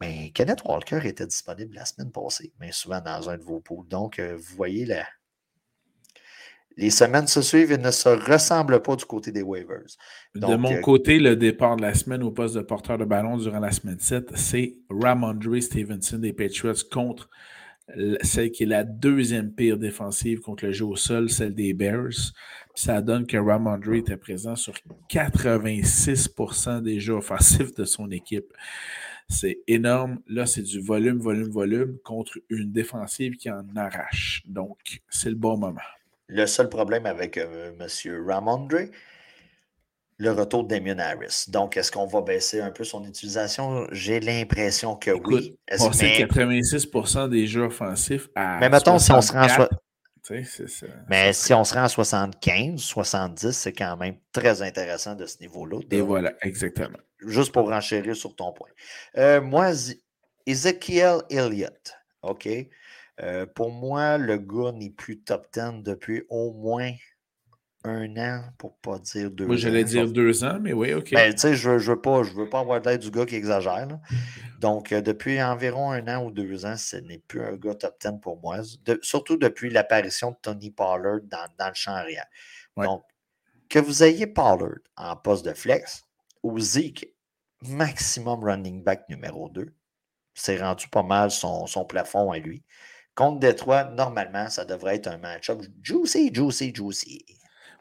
mais 0.00 0.30
Kenneth 0.30 0.62
Walker 0.64 1.00
était 1.04 1.26
disponible 1.26 1.74
la 1.74 1.84
semaine 1.84 2.10
passée, 2.10 2.50
mais 2.58 2.72
souvent 2.72 3.02
dans 3.02 3.28
un 3.28 3.36
de 3.36 3.42
vos 3.42 3.60
pools. 3.60 3.86
Donc, 3.88 4.18
euh, 4.18 4.34
vous 4.34 4.56
voyez 4.56 4.86
la, 4.86 5.06
les 6.76 6.90
semaines 6.90 7.26
se 7.26 7.42
suivent 7.42 7.72
et 7.72 7.78
ne 7.78 7.90
se 7.90 8.08
ressemblent 8.08 8.82
pas 8.82 8.96
du 8.96 9.04
côté 9.04 9.32
des 9.32 9.42
waivers. 9.42 9.82
de 10.34 10.56
mon 10.56 10.72
euh, 10.72 10.80
côté, 10.80 11.18
le 11.18 11.36
départ 11.36 11.76
de 11.76 11.82
la 11.82 11.94
semaine 11.94 12.22
au 12.22 12.30
poste 12.30 12.54
de 12.54 12.62
porteur 12.62 12.98
de 12.98 13.04
ballon 13.04 13.36
durant 13.36 13.60
la 13.60 13.72
semaine 13.72 13.98
7, 13.98 14.32
c'est 14.34 14.76
Ramondre 14.90 15.60
Stevenson 15.60 16.18
des 16.18 16.32
Patriots 16.32 16.74
contre 16.90 17.28
celle 18.22 18.50
qui 18.50 18.62
est 18.62 18.66
la 18.66 18.84
deuxième 18.84 19.52
pire 19.52 19.78
défensive 19.78 20.40
contre 20.40 20.66
le 20.66 20.72
jeu 20.72 20.84
au 20.84 20.96
sol, 20.96 21.30
celle 21.30 21.54
des 21.54 21.74
Bears. 21.74 22.32
ça 22.74 23.02
donne 23.02 23.26
que 23.26 23.36
Ramondre 23.36 23.92
était 23.94 24.16
présent 24.16 24.56
sur 24.56 24.74
86% 25.10 26.82
des 26.82 27.00
jeux 27.00 27.14
offensifs 27.14 27.74
de 27.74 27.84
son 27.84 28.10
équipe. 28.10 28.52
C'est 29.28 29.60
énorme. 29.66 30.20
Là, 30.26 30.46
c'est 30.46 30.62
du 30.62 30.80
volume, 30.80 31.18
volume, 31.18 31.50
volume 31.50 31.98
contre 32.04 32.38
une 32.48 32.72
défensive 32.72 33.36
qui 33.36 33.50
en 33.50 33.64
arrache. 33.76 34.42
Donc, 34.46 35.02
c'est 35.08 35.30
le 35.30 35.36
bon 35.36 35.56
moment. 35.56 35.80
Le 36.32 36.46
seul 36.46 36.70
problème 36.70 37.04
avec 37.04 37.36
euh, 37.36 37.72
M. 37.78 38.26
Ramondre, 38.26 38.78
le 40.16 40.30
retour 40.30 40.64
de 40.64 40.68
Damien 40.74 40.98
Harris. 40.98 41.44
Donc, 41.48 41.76
est-ce 41.76 41.92
qu'on 41.92 42.06
va 42.06 42.22
baisser 42.22 42.62
un 42.62 42.70
peu 42.70 42.84
son 42.84 43.04
utilisation? 43.04 43.86
J'ai 43.92 44.18
l'impression 44.18 44.96
que 44.96 45.10
oui. 45.10 45.58
C'est 45.92 46.16
86 46.16 46.88
des 47.28 47.46
jeux 47.46 47.64
offensifs 47.64 48.28
à. 48.34 48.58
Mais 48.60 48.70
mettons, 48.70 48.98
si 48.98 49.12
on 49.12 49.20
se 49.20 49.32
rend 49.32 49.46
ça. 49.46 49.68
Mais 51.10 51.34
si 51.34 51.52
on 51.52 51.64
se 51.64 51.74
rend 51.74 51.84
à 51.84 51.88
75, 51.88 52.80
70, 52.80 53.52
c'est 53.52 53.72
quand 53.72 53.96
même 53.98 54.14
très 54.32 54.62
intéressant 54.62 55.14
de 55.14 55.26
ce 55.26 55.38
niveau-là. 55.40 55.80
Et 55.90 56.00
voilà, 56.00 56.32
exactement. 56.40 56.98
Juste 57.26 57.52
pour 57.52 57.68
renchérir 57.68 58.16
sur 58.16 58.34
ton 58.34 58.52
point. 58.52 58.70
Euh, 59.18 59.42
moi, 59.42 59.72
Ezekiel 60.46 61.18
Elliott, 61.28 61.92
OK? 62.22 62.48
Euh, 63.20 63.46
pour 63.46 63.70
moi, 63.70 64.18
le 64.18 64.38
gars 64.38 64.72
n'est 64.72 64.90
plus 64.90 65.20
top 65.20 65.46
10 65.52 65.82
depuis 65.82 66.24
au 66.28 66.52
moins 66.52 66.92
un 67.84 68.16
an, 68.16 68.44
pour 68.58 68.76
pas 68.78 68.98
dire 68.98 69.30
deux 69.30 69.44
ans. 69.44 69.48
Moi, 69.48 69.56
j'allais 69.56 69.84
dire 69.84 70.10
deux 70.10 70.44
ans, 70.44 70.58
mais 70.60 70.72
oui, 70.72 70.94
OK. 70.94 71.10
Ben, 71.12 71.32
tu 71.32 71.40
sais, 71.40 71.56
je 71.56 71.70
ne 71.70 71.78
veux, 71.78 72.00
pas, 72.00 72.22
veux 72.22 72.48
pas 72.48 72.60
avoir 72.60 72.80
l'aide 72.80 73.00
du 73.00 73.10
gars 73.10 73.26
qui 73.26 73.34
exagère. 73.34 73.88
Donc, 74.60 74.92
euh, 74.92 75.00
depuis 75.00 75.42
environ 75.42 75.90
un 75.90 76.06
an 76.08 76.24
ou 76.24 76.30
deux 76.30 76.64
ans, 76.64 76.76
ce 76.76 76.96
n'est 76.96 77.18
plus 77.18 77.42
un 77.42 77.56
gars 77.56 77.74
top 77.74 77.96
10 78.00 78.20
pour 78.20 78.40
moi. 78.40 78.58
surtout 79.02 79.36
depuis 79.36 79.70
l'apparition 79.70 80.30
de 80.30 80.36
Tony 80.40 80.70
Pollard 80.70 81.20
dans, 81.24 81.68
le 81.68 81.74
champ 81.74 81.92
arrière. 81.92 82.26
Donc, 82.76 83.02
que 83.68 83.78
vous 83.78 84.02
ayez 84.04 84.26
Pollard 84.26 84.78
en 84.96 85.16
poste 85.16 85.44
de 85.44 85.52
flex 85.52 86.04
ou 86.42 86.58
Zeke, 86.60 87.12
maximum 87.62 88.44
running 88.44 88.82
back 88.82 89.08
numéro 89.08 89.48
2, 89.48 89.74
c'est 90.34 90.58
rendu 90.58 90.88
pas 90.88 91.02
mal 91.02 91.30
son, 91.30 91.66
son 91.66 91.84
plafond 91.84 92.30
à 92.30 92.38
lui. 92.38 92.62
Contre 93.14 93.40
Détroit, 93.40 93.84
normalement, 93.84 94.48
ça 94.48 94.64
devrait 94.64 94.96
être 94.96 95.08
un 95.08 95.18
match-up 95.18 95.60
juicy, 95.82 96.32
juicy, 96.34 96.74
juicy. 96.74 97.24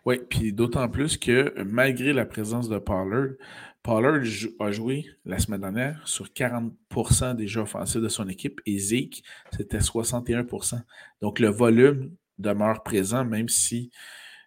Oui, 0.06 0.20
puis 0.30 0.52
d'autant 0.52 0.90
plus 0.90 1.18
que 1.18 1.54
malgré 1.64 2.12
la 2.12 2.26
présence 2.26 2.68
de 2.68 2.80
Pollard, 2.80 3.36
Pollard 3.84 4.24
a 4.60 4.72
joué 4.72 5.06
la 5.26 5.40
semaine 5.40 5.62
dernière 5.62 6.08
sur 6.08 6.28
40% 6.28 7.36
des 7.36 7.48
jeux 7.48 7.62
offensifs 7.62 8.02
de 8.02 8.10
son 8.10 8.28
équipe 8.28 8.62
et 8.66 8.78
Zeke, 8.78 9.24
c'était 9.56 9.80
61% 9.80 10.82
Donc 11.22 11.40
le 11.40 11.50
volume 11.50 12.16
demeure 12.38 12.84
présent, 12.84 13.24
même 13.24 13.48
si 13.48 13.92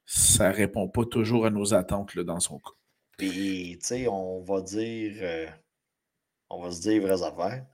ça 0.07 0.51
ne 0.51 0.55
répond 0.55 0.89
pas 0.89 1.05
toujours 1.05 1.47
à 1.47 1.51
nos 1.51 1.73
attentes 1.73 2.15
là, 2.15 2.25
dans 2.25 2.41
son 2.41 2.59
cas. 2.59 2.73
Puis, 3.17 3.79
tu 3.81 3.87
sais, 3.87 4.09
on 4.09 4.43
va 4.43 4.61
dire, 4.61 5.15
euh, 5.23 5.47
on 6.51 6.63
va 6.63 6.71
se 6.71 6.81
dire 6.83 7.01
vraies 7.01 7.23
affaires 7.23 7.65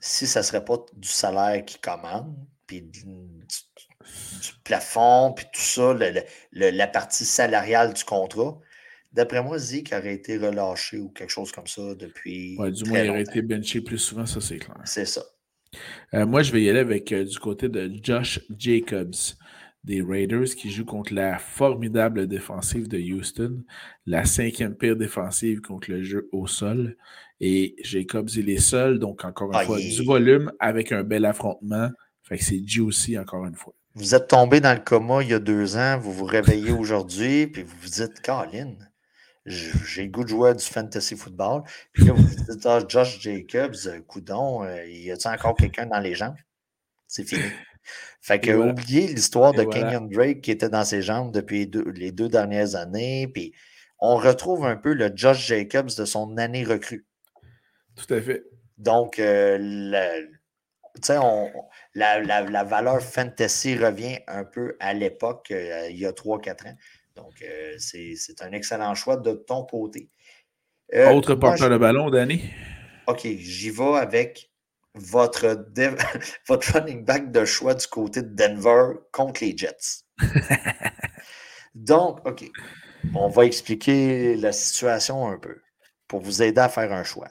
si 0.00 0.26
ça 0.26 0.40
ne 0.40 0.44
serait 0.44 0.64
pas 0.64 0.78
du 0.96 1.08
salaire 1.08 1.64
qui 1.64 1.78
commande, 1.78 2.34
puis 2.66 2.82
du, 2.82 3.04
plafond, 4.64 5.32
puis 5.36 5.44
tout 5.52 5.60
ça, 5.60 5.94
la 6.52 6.86
partie 6.86 7.24
salariale 7.24 7.92
du 7.92 8.04
contrat, 8.04 8.58
d'après 9.12 9.42
moi, 9.42 9.58
Zeke 9.58 9.92
aurait 9.92 10.14
été 10.14 10.38
relâché 10.38 10.98
ou 10.98 11.10
quelque 11.10 11.30
chose 11.30 11.52
comme 11.52 11.66
ça 11.66 11.94
depuis. 11.94 12.56
Ouais, 12.58 12.70
du 12.70 12.84
moins, 12.84 13.00
il 13.00 13.10
aurait 13.10 13.22
été 13.22 13.42
benché 13.42 13.80
plus 13.80 13.98
souvent, 13.98 14.26
ça 14.26 14.40
c'est 14.40 14.58
clair. 14.58 14.80
C'est 14.84 15.04
ça. 15.04 15.22
Euh, 16.14 16.26
moi, 16.26 16.42
je 16.42 16.52
vais 16.52 16.62
y 16.62 16.70
aller 16.70 16.80
avec 16.80 17.12
euh, 17.12 17.24
du 17.24 17.38
côté 17.38 17.68
de 17.68 17.90
Josh 18.02 18.40
Jacobs 18.56 19.14
des 19.84 20.02
Raiders 20.02 20.54
qui 20.56 20.70
joue 20.70 20.84
contre 20.84 21.14
la 21.14 21.38
formidable 21.38 22.26
défensive 22.26 22.88
de 22.88 22.98
Houston, 22.98 23.62
la 24.06 24.24
cinquième 24.24 24.74
pire 24.74 24.96
défensive 24.96 25.60
contre 25.60 25.90
le 25.90 26.02
jeu 26.02 26.28
au 26.32 26.46
sol. 26.46 26.96
Et 27.40 27.74
Jacobs, 27.82 28.28
il 28.36 28.50
est 28.50 28.60
seul, 28.60 28.98
donc 28.98 29.24
encore 29.24 29.48
une 29.48 29.58
ah, 29.58 29.64
fois, 29.64 29.78
du 29.78 30.04
volume 30.04 30.52
avec 30.60 30.92
un 30.92 31.02
bel 31.02 31.24
affrontement. 31.24 31.88
Fait 32.22 32.36
que 32.36 32.44
c'est 32.44 32.62
juicy 32.64 33.18
encore 33.18 33.46
une 33.46 33.54
fois. 33.54 33.74
Vous 33.94 34.14
êtes 34.14 34.28
tombé 34.28 34.60
dans 34.60 34.74
le 34.74 34.80
coma 34.80 35.22
il 35.22 35.30
y 35.30 35.34
a 35.34 35.38
deux 35.38 35.76
ans, 35.76 35.98
vous 35.98 36.12
vous 36.12 36.26
réveillez 36.26 36.70
aujourd'hui, 36.70 37.46
puis 37.52 37.62
vous 37.62 37.76
vous 37.82 37.88
dites, 37.88 38.20
Colin, 38.22 38.76
j'ai 39.46 40.02
le 40.04 40.10
goût 40.10 40.22
de 40.22 40.28
jouer 40.28 40.54
du 40.54 40.64
fantasy 40.64 41.16
football. 41.16 41.62
Puis 41.92 42.04
là, 42.04 42.12
vous 42.12 42.22
vous 42.22 42.52
dites, 42.52 42.66
ah, 42.66 42.80
Josh 42.86 43.20
Jacobs, 43.20 43.74
coudon, 44.06 44.62
euh, 44.62 44.86
y 44.86 45.10
a-t-il 45.10 45.34
encore 45.34 45.56
quelqu'un 45.56 45.86
dans 45.86 45.98
les 45.98 46.14
jambes? 46.14 46.36
C'est 47.08 47.24
fini. 47.24 47.42
Fait 48.20 48.38
que, 48.38 48.50
oubliez 48.52 49.08
l'histoire 49.08 49.52
de 49.52 49.64
Kenyon 49.64 50.06
Drake 50.12 50.42
qui 50.42 50.50
était 50.50 50.68
dans 50.68 50.84
ses 50.84 51.02
jambes 51.02 51.32
depuis 51.32 51.68
les 51.94 52.12
deux 52.12 52.28
dernières 52.28 52.76
années. 52.76 53.26
Puis 53.26 53.54
on 53.98 54.16
retrouve 54.16 54.64
un 54.64 54.76
peu 54.76 54.92
le 54.92 55.10
Josh 55.14 55.46
Jacobs 55.46 55.90
de 55.96 56.04
son 56.04 56.36
année 56.36 56.62
recrue. 56.62 57.06
Tout 58.06 58.14
à 58.14 58.20
fait. 58.20 58.44
Donc, 58.78 59.18
euh, 59.18 59.58
la, 61.94 62.20
la, 62.20 62.64
valeur 62.64 63.00
fantasy 63.00 63.76
revient 63.76 64.18
un 64.26 64.44
peu 64.44 64.76
à 64.80 64.94
l'époque, 64.94 65.50
euh, 65.50 65.88
il 65.90 65.98
y 65.98 66.06
a 66.06 66.12
3-4 66.12 66.68
ans. 66.68 66.76
Donc, 67.16 67.42
euh, 67.42 67.74
c'est 67.78 68.42
un 68.42 68.52
excellent 68.52 68.94
choix 68.94 69.16
de 69.16 69.32
ton 69.32 69.64
côté. 69.64 70.08
Euh, 70.94 71.12
Autre 71.12 71.34
porteur 71.34 71.70
de 71.70 71.76
ballon, 71.76 72.10
Danny? 72.10 72.42
OK, 73.06 73.22
j'y 73.24 73.70
vais 73.70 73.96
avec 73.96 74.50
votre, 74.94 75.66
votre 76.48 76.72
running 76.72 77.04
back 77.04 77.30
de 77.30 77.44
choix 77.44 77.74
du 77.74 77.86
côté 77.86 78.22
de 78.22 78.34
Denver 78.34 78.98
contre 79.12 79.44
les 79.44 79.56
Jets. 79.56 80.04
Donc, 81.74 82.26
OK, 82.26 82.50
on 83.14 83.28
va 83.28 83.44
expliquer 83.44 84.36
la 84.36 84.52
situation 84.52 85.28
un 85.28 85.38
peu 85.38 85.60
pour 86.08 86.20
vous 86.20 86.42
aider 86.42 86.60
à 86.60 86.68
faire 86.68 86.92
un 86.92 87.04
choix. 87.04 87.28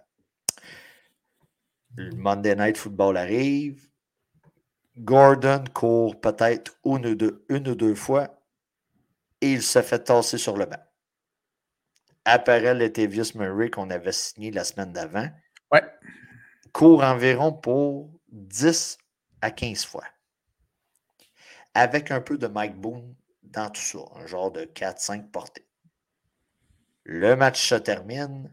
Le 2.00 2.16
Monday 2.16 2.56
Night 2.56 2.78
Football 2.78 3.18
arrive. 3.18 3.90
Gordon 4.98 5.66
court 5.74 6.20
peut-être 6.22 6.78
une, 6.86 7.06
ou 7.06 7.16
deux, 7.16 7.46
une 7.50 7.68
ou 7.68 7.76
deux 7.76 7.94
fois 7.94 8.42
et 9.42 9.52
il 9.52 9.62
se 9.62 9.82
fait 9.82 10.06
tasser 10.06 10.38
sur 10.38 10.56
le 10.56 10.66
banc. 10.66 10.80
Apparaît 12.24 12.74
le 12.74 13.38
Murray 13.38 13.70
qu'on 13.70 13.90
avait 13.90 14.14
signé 14.14 14.50
la 14.50 14.64
semaine 14.64 14.94
d'avant. 14.94 15.30
Ouais. 15.74 15.84
Court 16.72 17.04
environ 17.04 17.52
pour 17.52 18.10
10 18.30 18.98
à 19.42 19.52
15 19.52 19.84
fois. 19.84 20.06
Avec 21.74 22.12
un 22.12 22.22
peu 22.22 22.38
de 22.38 22.48
Mike 22.48 22.78
Boone 22.78 23.14
dans 23.44 23.70
tout 23.70 23.82
ça, 23.82 24.00
un 24.16 24.26
genre 24.26 24.52
de 24.52 24.62
4-5 24.62 25.32
portées. 25.32 25.68
Le 27.04 27.36
match 27.36 27.68
se 27.68 27.76
termine. 27.76 28.50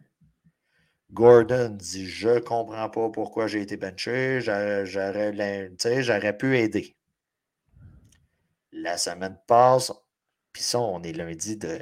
Gordon 1.12 1.70
dit 1.70 2.06
Je 2.06 2.38
comprends 2.38 2.88
pas 2.90 3.08
pourquoi 3.10 3.46
j'ai 3.46 3.62
été 3.62 3.76
benché, 3.76 4.40
j'aurais 4.40 6.36
pu 6.36 6.58
aider. 6.58 6.96
La 8.72 8.98
semaine 8.98 9.38
passe, 9.46 9.92
puis 10.52 10.62
ça, 10.62 10.78
on 10.78 11.02
est 11.02 11.12
lundi 11.12 11.56
de, 11.56 11.78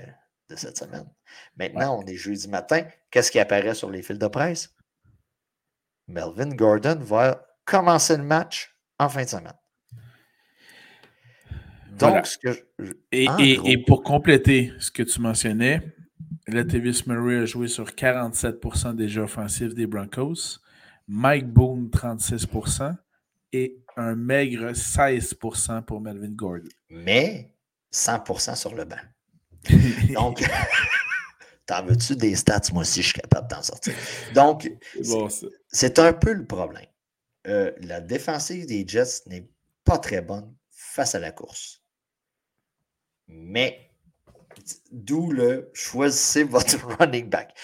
cette 0.56 0.78
semaine. 0.78 1.08
Maintenant, 1.56 2.00
on 2.00 2.06
est 2.06 2.16
jeudi 2.16 2.48
matin. 2.48 2.86
Qu'est-ce 3.10 3.30
qui 3.30 3.38
apparaît 3.38 3.74
sur 3.74 3.90
les 3.90 4.02
fils 4.02 4.18
de 4.18 4.26
presse? 4.28 4.74
Melvin 6.06 6.50
Gordon 6.50 6.98
va 7.00 7.46
commencer 7.64 8.16
le 8.16 8.22
match 8.22 8.76
en 8.98 9.08
fin 9.08 9.24
de 9.24 9.28
semaine. 9.28 9.54
Donc, 11.98 12.26
ce 12.26 12.38
que 12.38 12.64
et, 13.12 13.84
pour 13.84 14.02
compléter 14.02 14.72
ce 14.78 14.90
que 14.90 15.02
tu 15.02 15.20
mentionnais, 15.20 15.94
Latavius 16.46 17.06
Murray 17.06 17.38
a 17.38 17.46
joué 17.46 17.68
sur 17.68 17.86
47% 17.90 18.94
des 18.94 19.08
jeux 19.08 19.22
offensifs 19.22 19.74
des 19.74 19.86
Broncos, 19.86 20.60
Mike 21.08 21.48
Boone 21.48 21.88
36% 21.88 22.96
et 23.52 23.78
un 23.96 24.14
maigre 24.14 24.72
16% 24.72 25.82
pour 25.82 26.00
Melvin 26.00 26.30
Gordon. 26.30 26.68
Mais 26.90 27.54
100% 27.92 28.56
sur 28.56 28.74
le 28.74 28.84
banc. 28.84 28.96
Donc, 30.14 30.44
t'en 31.66 31.84
veux-tu 31.84 32.16
des 32.16 32.34
stats? 32.34 32.60
Moi 32.72 32.82
aussi, 32.82 33.02
je 33.02 33.08
suis 33.08 33.20
capable 33.20 33.48
d'en 33.48 33.62
sortir? 33.62 33.94
Donc, 34.34 34.70
c'est 35.68 35.98
un 35.98 36.12
peu 36.12 36.32
le 36.32 36.44
problème. 36.44 36.86
Euh, 37.46 37.72
la 37.80 38.00
défensive 38.00 38.66
des 38.66 38.86
Jets 38.86 39.22
n'est 39.26 39.48
pas 39.84 39.98
très 39.98 40.22
bonne 40.22 40.54
face 40.70 41.14
à 41.14 41.18
la 41.18 41.30
course. 41.30 41.82
Mais, 43.28 43.90
d'où 44.90 45.30
le 45.30 45.70
choisissez 45.72 46.44
votre 46.44 46.86
running 46.98 47.28
back. 47.28 47.56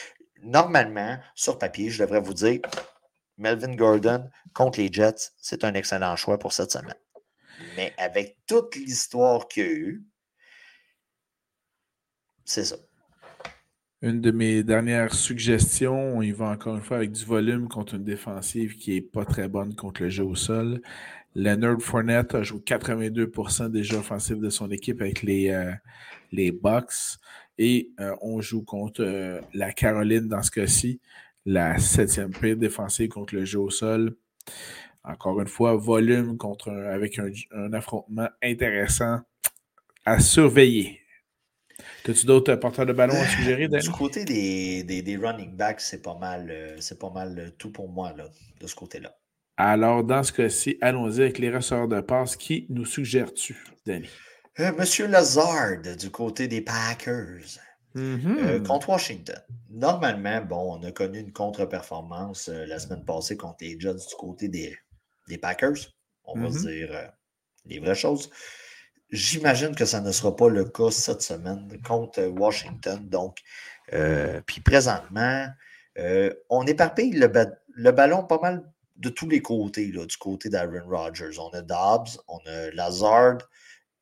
Normalement, 0.42 1.18
sur 1.34 1.58
papier, 1.58 1.90
je 1.90 2.02
devrais 2.02 2.20
vous 2.20 2.34
dire 2.34 2.60
Melvin 3.38 3.74
Gordon 3.74 4.30
contre 4.54 4.80
les 4.80 4.92
Jets, 4.92 5.32
c'est 5.38 5.64
un 5.64 5.74
excellent 5.74 6.16
choix 6.16 6.38
pour 6.38 6.52
cette 6.52 6.72
semaine. 6.72 6.94
Mais 7.76 7.92
avec 7.98 8.38
toute 8.46 8.76
l'histoire 8.76 9.48
qu'il 9.48 9.62
y 9.62 9.66
a 9.66 9.70
eu, 9.70 10.04
c'est 12.44 12.64
ça. 12.64 12.76
Une 14.02 14.22
de 14.22 14.30
mes 14.30 14.62
dernières 14.62 15.12
suggestions, 15.12 16.16
on 16.16 16.22
y 16.22 16.32
va 16.32 16.46
encore 16.46 16.74
une 16.74 16.82
fois 16.82 16.96
avec 16.96 17.12
du 17.12 17.24
volume 17.24 17.68
contre 17.68 17.94
une 17.94 18.04
défensive 18.04 18.78
qui 18.78 18.94
n'est 18.94 19.02
pas 19.02 19.26
très 19.26 19.46
bonne 19.46 19.74
contre 19.74 20.02
le 20.02 20.08
jeu 20.08 20.24
au 20.24 20.34
sol. 20.34 20.80
Leonard 21.34 21.80
Fournette 21.80 22.34
a 22.34 22.42
joué 22.42 22.60
82% 22.60 23.70
des 23.70 23.84
jeux 23.84 23.98
offensifs 23.98 24.38
de 24.38 24.50
son 24.50 24.70
équipe 24.70 25.00
avec 25.00 25.22
les, 25.22 25.50
euh, 25.50 26.52
Bucks. 26.60 27.18
Et 27.58 27.90
euh, 28.00 28.16
on 28.22 28.40
joue 28.40 28.62
contre 28.62 29.02
euh, 29.02 29.40
la 29.54 29.72
Caroline 29.72 30.28
dans 30.28 30.42
ce 30.42 30.50
cas-ci, 30.50 31.00
la 31.46 31.78
septième 31.78 32.30
pire 32.30 32.56
défensive 32.56 33.08
contre 33.08 33.34
le 33.34 33.44
jeu 33.44 33.60
au 33.60 33.70
sol. 33.70 34.16
Encore 35.04 35.40
une 35.40 35.46
fois, 35.46 35.76
volume 35.76 36.36
contre 36.36 36.70
avec 36.70 37.18
un, 37.18 37.72
affrontement 37.72 38.28
intéressant 38.42 39.20
à 40.04 40.18
surveiller. 40.18 41.00
As-tu 42.08 42.26
d'autres 42.26 42.54
porteurs 42.56 42.86
de 42.86 42.92
ballon 42.92 43.14
à 43.14 43.26
suggérer? 43.26 43.68
Du 43.68 43.90
côté 43.90 44.24
des, 44.24 45.16
running 45.16 45.56
backs, 45.56 45.80
c'est 45.80 46.02
pas 46.02 46.18
mal, 46.18 46.76
c'est 46.80 46.98
pas 46.98 47.10
mal 47.10 47.52
tout 47.56 47.70
pour 47.70 47.88
moi 47.88 48.12
de 48.60 48.66
ce 48.66 48.74
côté-là. 48.74 49.19
Alors, 49.62 50.02
dans 50.02 50.22
ce 50.22 50.32
cas-ci, 50.32 50.78
allons-y 50.80 51.20
avec 51.20 51.38
les 51.38 51.54
receveurs 51.54 51.86
de 51.86 52.00
passe. 52.00 52.34
Qui 52.34 52.64
nous 52.70 52.86
suggères-tu, 52.86 53.62
Danny? 53.84 54.08
Euh, 54.58 54.72
Monsieur 54.72 55.06
Lazard, 55.06 55.82
du 55.98 56.10
côté 56.10 56.48
des 56.48 56.62
Packers. 56.62 57.58
Mm-hmm. 57.94 58.62
contre 58.62 58.88
Washington. 58.88 59.38
Normalement, 59.68 60.40
bon, 60.42 60.78
on 60.78 60.82
a 60.84 60.92
connu 60.92 61.18
une 61.18 61.32
contre-performance 61.32 62.48
la 62.48 62.78
semaine 62.78 63.04
passée 63.04 63.36
contre 63.36 63.56
les 63.62 63.78
Jets 63.78 63.94
du 63.94 64.14
côté 64.16 64.48
des, 64.48 64.78
des 65.28 65.36
Packers. 65.36 65.92
On 66.24 66.38
va 66.38 66.50
se 66.50 66.58
mm-hmm. 66.58 66.88
dire 66.88 67.12
les 67.66 67.80
vraies 67.80 67.94
choses. 67.94 68.30
J'imagine 69.10 69.74
que 69.74 69.84
ça 69.84 70.00
ne 70.00 70.12
sera 70.12 70.34
pas 70.34 70.48
le 70.48 70.64
cas 70.64 70.90
cette 70.90 71.20
semaine 71.20 71.68
contre 71.84 72.22
Washington. 72.22 73.06
Donc, 73.10 73.40
euh, 73.92 74.40
puis 74.46 74.62
présentement, 74.62 75.48
euh, 75.98 76.32
on 76.48 76.64
éparpille 76.64 77.12
le, 77.12 77.30
le, 77.74 77.90
ballon 77.90 78.22
pas 78.22 78.38
mal 78.40 78.64
de 79.00 79.08
tous 79.08 79.28
les 79.28 79.40
côtés, 79.40 79.90
là, 79.92 80.04
du 80.06 80.16
côté 80.16 80.48
d'Aaron 80.48 80.86
Rodgers. 80.88 81.38
On 81.38 81.48
a 81.50 81.62
Dobbs, 81.62 82.20
on 82.28 82.38
a 82.46 82.70
Lazard 82.72 83.38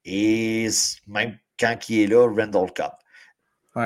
et 0.04 0.68
même 1.06 1.38
quand 1.58 1.88
il 1.88 2.00
est 2.00 2.06
là, 2.08 2.26
Randall 2.26 2.72
Cup. 2.72 2.92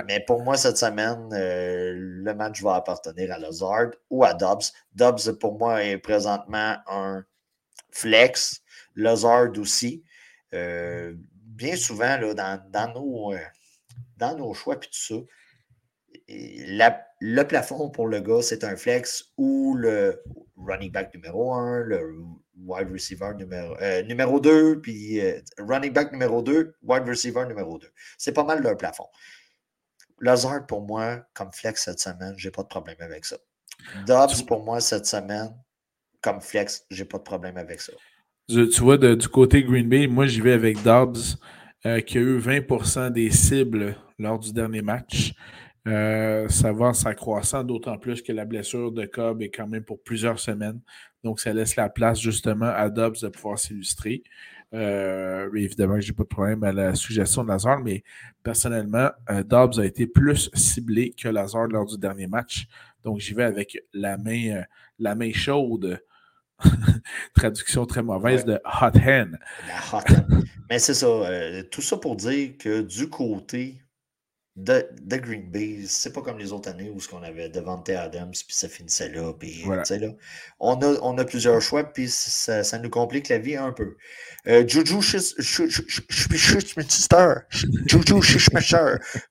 Mais 0.06 0.20
pour 0.20 0.42
moi, 0.42 0.56
cette 0.56 0.78
semaine, 0.78 1.28
euh, 1.34 1.92
le 1.94 2.34
match 2.34 2.62
va 2.62 2.76
appartenir 2.76 3.30
à 3.30 3.38
Lazard 3.38 3.90
ou 4.08 4.24
à 4.24 4.32
Dobbs. 4.32 4.62
Dobbs, 4.94 5.38
pour 5.38 5.58
moi, 5.58 5.84
est 5.84 5.98
présentement 5.98 6.76
un 6.86 7.26
flex. 7.90 8.62
Lazard 8.96 9.50
aussi. 9.58 10.02
Euh, 10.54 11.14
bien 11.34 11.76
souvent, 11.76 12.16
là, 12.16 12.32
dans, 12.32 12.92
nos, 12.94 13.34
euh, 13.34 13.38
dans 14.16 14.34
nos 14.34 14.54
choix 14.54 14.80
puis 14.80 14.88
tout 14.88 15.14
ça, 15.14 15.20
le 16.28 17.42
plafond 17.42 17.90
pour 17.90 18.06
le 18.06 18.20
gars, 18.20 18.40
c'est 18.40 18.64
un 18.64 18.76
flex 18.76 19.32
ou 19.36 19.74
le 19.74 20.22
running 20.66 20.90
back 20.90 21.14
numéro 21.14 21.52
1, 21.52 21.84
le 21.84 22.14
wide 22.64 22.90
receiver 22.90 23.32
numéro, 23.36 23.76
euh, 23.80 24.02
numéro 24.02 24.40
2, 24.40 24.80
puis 24.80 25.20
running 25.58 25.92
back 25.92 26.12
numéro 26.12 26.42
2, 26.42 26.74
wide 26.82 27.06
receiver 27.06 27.44
numéro 27.46 27.78
2. 27.78 27.88
C'est 28.18 28.32
pas 28.32 28.44
mal 28.44 28.62
leur 28.62 28.76
plafond. 28.76 29.06
Lazard, 30.20 30.66
pour 30.66 30.82
moi, 30.82 31.26
comme 31.34 31.52
flex 31.52 31.84
cette 31.84 31.98
semaine, 31.98 32.34
j'ai 32.36 32.50
pas 32.50 32.62
de 32.62 32.68
problème 32.68 32.96
avec 33.00 33.24
ça. 33.24 33.36
Dobbs, 34.06 34.46
pour 34.46 34.64
moi, 34.64 34.80
cette 34.80 35.06
semaine, 35.06 35.52
comme 36.20 36.40
flex, 36.40 36.84
j'ai 36.90 37.04
pas 37.04 37.18
de 37.18 37.24
problème 37.24 37.56
avec 37.56 37.80
ça 37.80 37.92
tu 38.48 38.82
vois, 38.82 38.98
du 38.98 39.28
côté 39.28 39.62
Green 39.62 39.88
Bay, 39.88 40.06
moi, 40.06 40.26
j'y 40.26 40.40
vais 40.40 40.52
avec 40.52 40.82
Dobbs, 40.82 41.36
euh, 41.86 42.00
qui 42.00 42.18
a 42.18 42.20
eu 42.20 42.38
20% 42.38 43.10
des 43.10 43.30
cibles 43.30 43.96
lors 44.18 44.38
du 44.38 44.52
dernier 44.52 44.82
match. 44.82 45.34
Euh, 45.88 46.48
ça 46.48 46.72
va 46.72 46.94
s'accroissant, 46.94 47.64
d'autant 47.64 47.98
plus 47.98 48.22
que 48.22 48.32
la 48.32 48.44
blessure 48.44 48.92
de 48.92 49.04
Cobb 49.04 49.42
est 49.42 49.50
quand 49.50 49.66
même 49.66 49.82
pour 49.82 50.00
plusieurs 50.02 50.38
semaines. 50.38 50.80
Donc, 51.24 51.40
ça 51.40 51.52
laisse 51.52 51.76
la 51.76 51.88
place 51.88 52.20
justement 52.20 52.66
à 52.66 52.88
Dobbs 52.88 53.20
de 53.20 53.28
pouvoir 53.28 53.58
s'illustrer. 53.58 54.22
Euh, 54.74 55.52
évidemment, 55.54 56.00
je 56.00 56.08
n'ai 56.08 56.14
pas 56.14 56.22
de 56.22 56.28
problème 56.28 56.64
à 56.64 56.72
la 56.72 56.94
suggestion 56.94 57.42
de 57.42 57.48
Lazard, 57.48 57.80
mais 57.80 58.04
personnellement, 58.42 59.10
Dobbs 59.44 59.80
a 59.80 59.84
été 59.84 60.06
plus 60.06 60.50
ciblé 60.54 61.10
que 61.10 61.28
Lazard 61.28 61.68
lors 61.68 61.86
du 61.86 61.98
dernier 61.98 62.26
match. 62.26 62.66
Donc, 63.04 63.18
j'y 63.18 63.34
vais 63.34 63.44
avec 63.44 63.78
la 63.92 64.16
main, 64.16 64.62
la 64.98 65.14
main 65.14 65.32
chaude 65.32 66.00
Traduction 67.34 67.86
très 67.86 68.02
mauvaise 68.02 68.44
de 68.44 68.60
hot 68.64 68.98
hen. 68.98 69.38
Mais 70.70 70.78
c'est 70.78 70.94
ça. 70.94 71.06
Euh, 71.06 71.62
tout 71.70 71.82
ça 71.82 71.96
pour 71.96 72.16
dire 72.16 72.56
que 72.58 72.82
du 72.82 73.08
côté 73.08 73.81
de, 74.56 74.86
Green 75.16 75.50
Bay, 75.50 75.84
c'est 75.86 76.12
pas 76.12 76.20
comme 76.20 76.38
les 76.38 76.52
autres 76.52 76.68
années 76.68 76.90
où 76.90 77.00
ce 77.00 77.08
qu'on 77.08 77.22
avait 77.22 77.48
Devante 77.48 77.88
Adams, 77.88 78.30
puis 78.32 78.54
ça 78.54 78.68
finissait 78.68 79.08
là. 79.08 79.32
Puis, 79.32 79.64
là 79.64 79.82
on, 80.60 80.74
a, 80.74 80.98
on 81.00 81.16
a 81.16 81.24
plusieurs 81.24 81.60
choix, 81.62 81.84
puis 81.84 82.08
ça, 82.08 82.62
ça, 82.62 82.78
nous 82.78 82.90
complique 82.90 83.28
la 83.28 83.38
vie 83.38 83.56
un 83.56 83.72
peu. 83.72 83.96
Euh, 84.46 84.66
Juju 84.66 85.00
Juju 85.00 85.28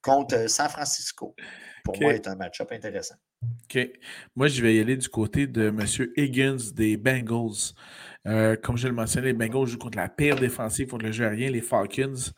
contre 0.01 0.49
San 0.49 0.69
Francisco 0.69 1.36
pour 1.84 1.99
moi, 2.01 2.13
est 2.13 2.27
un 2.27 2.36
match-up 2.36 2.71
intéressant. 2.71 3.15
OK. 3.41 3.89
Moi, 4.36 4.47
je 4.47 4.62
vais 4.62 4.75
y 4.75 4.79
aller 4.79 4.97
du 4.97 5.10
côté 5.10 5.47
de 5.47 5.67
M. 5.67 5.86
Higgins 6.17 6.71
des 6.73 6.97
Bengals. 6.97 7.73
Euh, 8.27 8.55
comme 8.55 8.77
je 8.77 8.88
le 8.88 8.93
mentionnais, 8.93 9.27
les 9.27 9.34
Bengals 9.34 9.67
jouent 9.67 9.77
contre 9.77 9.97
la 9.97 10.10
pire 10.10 10.36
défensive 10.36 10.88
contre 10.88 11.05
le 11.05 11.12
jeu 11.12 11.25
aérien, 11.25 11.49
les 11.49 11.62
Falcons. 11.62 12.31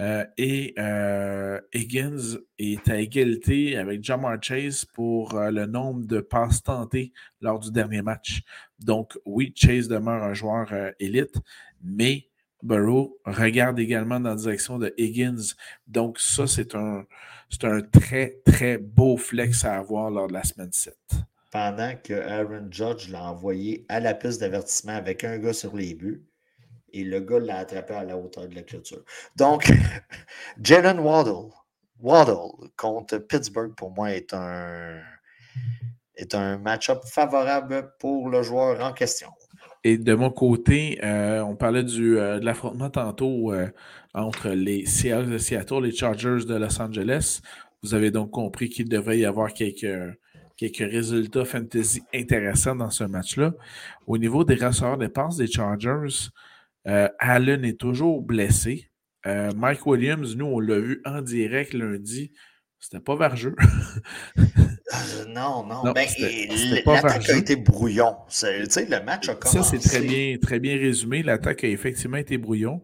Euh, 0.00 0.24
et 0.36 0.74
euh, 0.78 1.60
Higgins 1.74 2.38
est 2.58 2.88
à 2.88 3.00
égalité 3.00 3.76
avec 3.76 4.02
Jamar 4.04 4.36
Chase 4.40 4.84
pour 4.84 5.34
le 5.34 5.66
nombre 5.66 6.06
de 6.06 6.20
passes 6.20 6.62
tentées 6.62 7.12
lors 7.40 7.58
du 7.58 7.72
dernier 7.72 8.02
match. 8.02 8.42
Donc, 8.78 9.18
oui, 9.24 9.52
Chase 9.56 9.88
demeure 9.88 10.22
un 10.22 10.34
joueur 10.34 10.72
élite, 11.00 11.34
mais 11.82 12.28
Burrow 12.62 13.18
regarde 13.24 13.78
également 13.78 14.20
dans 14.20 14.30
la 14.30 14.36
direction 14.36 14.78
de 14.78 14.94
Higgins. 14.98 15.54
Donc, 15.86 16.18
ça, 16.18 16.46
c'est 16.46 16.74
un, 16.74 17.04
un 17.62 17.80
très, 17.82 18.40
très 18.44 18.78
beau 18.78 19.16
flex 19.16 19.64
à 19.64 19.78
avoir 19.78 20.10
lors 20.10 20.28
de 20.28 20.34
la 20.34 20.44
semaine 20.44 20.72
7 20.72 20.96
pendant 21.50 21.94
que 21.96 22.14
Aaron 22.14 22.68
Judge 22.70 23.08
l'a 23.08 23.24
envoyé 23.24 23.86
à 23.88 24.00
la 24.00 24.14
piste 24.14 24.40
d'avertissement 24.40 24.92
avec 24.92 25.24
un 25.24 25.38
gars 25.38 25.52
sur 25.52 25.74
les 25.76 25.94
buts. 25.94 26.24
Et 26.92 27.04
le 27.04 27.20
gars 27.20 27.38
l'a 27.38 27.58
attrapé 27.58 27.94
à 27.94 28.04
la 28.04 28.16
hauteur 28.16 28.48
de 28.48 28.54
la 28.54 28.62
clôture. 28.62 29.04
Donc, 29.36 29.70
Jalen 30.62 30.98
Waddle, 30.98 31.50
Waddle 32.00 32.70
contre 32.76 33.18
Pittsburgh, 33.18 33.74
pour 33.74 33.90
moi, 33.90 34.12
est 34.12 34.32
un, 34.32 35.00
est 36.16 36.34
un 36.34 36.58
match-up 36.58 37.00
favorable 37.04 37.92
pour 37.98 38.28
le 38.28 38.42
joueur 38.42 38.84
en 38.84 38.92
question. 38.92 39.28
Et 39.84 39.96
de 39.96 40.14
mon 40.14 40.30
côté, 40.30 40.98
euh, 41.04 41.40
on 41.42 41.56
parlait 41.56 41.84
du, 41.84 42.18
euh, 42.18 42.40
de 42.40 42.44
l'affrontement 42.44 42.90
tantôt 42.90 43.52
euh, 43.52 43.68
entre 44.12 44.50
les 44.50 44.84
Seahawks 44.86 45.28
de 45.28 45.38
Seattle 45.38 45.84
et 45.84 45.90
les 45.90 45.92
Chargers 45.92 46.44
de 46.46 46.54
Los 46.54 46.80
Angeles. 46.80 47.40
Vous 47.82 47.94
avez 47.94 48.10
donc 48.10 48.30
compris 48.30 48.68
qu'il 48.68 48.88
devrait 48.88 49.18
y 49.18 49.24
avoir 49.24 49.52
quelques 49.52 49.86
quelques 50.56 50.90
résultats 50.90 51.44
fantasy 51.44 52.02
intéressants 52.12 52.74
dans 52.74 52.90
ce 52.90 53.04
match-là. 53.04 53.54
Au 54.08 54.18
niveau 54.18 54.42
des 54.42 54.56
receveurs 54.56 54.98
de 54.98 55.06
passe 55.06 55.36
des 55.36 55.46
Chargers, 55.46 56.30
euh, 56.88 57.08
Allen 57.18 57.64
est 57.64 57.78
toujours 57.78 58.22
blessé. 58.22 58.90
Euh, 59.26 59.52
Mike 59.54 59.86
Williams, 59.86 60.36
nous, 60.36 60.46
on 60.46 60.60
l'a 60.60 60.78
vu 60.78 61.02
en 61.04 61.20
direct 61.20 61.74
lundi. 61.74 62.32
C'était 62.78 63.00
pas 63.00 63.16
vergeux. 63.16 63.56
Euh, 64.38 65.26
non, 65.28 65.66
non. 65.66 65.84
non 65.84 65.92
ben, 65.92 66.08
l'attaque 66.86 67.28
a 67.28 67.36
été 67.36 67.56
brouillon. 67.56 68.16
Le 68.42 69.04
match 69.04 69.28
a 69.28 69.34
commencé. 69.34 69.58
Ça, 69.58 69.62
c'est 69.62 69.86
très 69.86 70.00
bien, 70.00 70.38
très 70.40 70.58
bien 70.58 70.78
résumé. 70.78 71.22
L'attaque 71.22 71.62
a 71.62 71.68
effectivement 71.68 72.16
été 72.16 72.38
brouillon. 72.38 72.82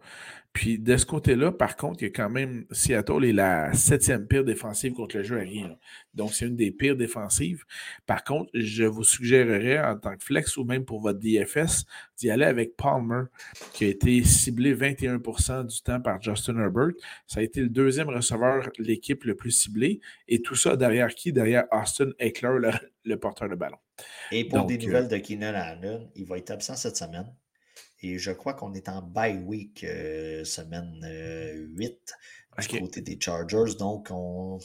Puis 0.55 0.79
de 0.79 0.97
ce 0.97 1.05
côté-là, 1.05 1.51
par 1.51 1.77
contre, 1.77 2.03
il 2.03 2.07
y 2.07 2.09
a 2.09 2.12
quand 2.12 2.31
même 2.31 2.64
Seattle 2.71 3.25
est 3.25 3.33
la 3.33 3.73
septième 3.75 4.25
pire 4.29 4.45
défensive 4.45 4.93
contre 4.93 5.17
le 5.17 5.25
jeu 5.25 5.37
aérien. 5.37 5.77
Donc, 6.14 6.33
c'est 6.33 6.47
une 6.47 6.55
des 6.55 6.71
pires 6.71 6.97
défensives. 6.97 7.64
Par 8.07 8.23
contre, 8.23 8.51
je 8.55 8.85
vous 8.85 9.03
suggérerais 9.03 9.85
en 9.85 9.99
tant 9.99 10.17
que 10.17 10.23
flex 10.23 10.57
ou 10.57 10.64
même 10.64 10.85
pour 10.85 11.01
votre 11.01 11.19
DFS 11.19 11.85
d'y 12.17 12.31
aller 12.31 12.45
avec 12.45 12.77
Palmer, 12.77 13.25
qui 13.73 13.85
a 13.85 13.88
été 13.88 14.23
ciblé 14.23 14.77
21% 14.77 15.67
du 15.67 15.83
temps 15.83 16.01
par 16.01 16.23
Justin 16.23 16.57
Herbert. 16.57 16.93
Ça 17.27 17.40
a 17.40 17.43
été 17.43 17.61
le 17.61 17.69
deuxième 17.69 18.09
receveur 18.09 18.71
l'équipe 18.79 19.25
le 19.25 19.35
plus 19.35 19.51
ciblé. 19.51 20.01
Et 20.29 20.40
tout 20.40 20.55
ça 20.55 20.77
derrière 20.77 21.12
qui? 21.17 21.33
Derrière 21.33 21.64
Austin 21.73 22.11
Eckler, 22.21 22.71
le, 23.05 23.17
porteur 23.17 23.49
de 23.49 23.57
ballon. 23.57 23.79
Et 24.31 24.45
pour 24.45 24.67
des 24.67 24.79
nouvelles 24.79 25.09
de 25.09 25.17
Keenan 25.17 25.53
Allen, 25.53 26.09
il 26.14 26.27
va 26.27 26.38
être 26.38 26.53
absent 26.53 26.77
cette 26.77 26.97
semaine. 26.97 27.27
Et 28.05 28.19
je 28.19 28.33
crois 28.33 28.53
qu'on 28.53 28.75
est 28.75 28.90
en 28.90 29.01
bye 29.01 29.38
week 29.38 29.83
euh, 29.83 30.45
semaine 30.45 31.01
8 31.03 32.14
euh, 32.59 32.62
du 32.62 32.81
côté 32.81 33.01
des 33.01 33.19
Chargers. 33.19 33.77
Donc, 33.79 34.09
on, 34.11 34.59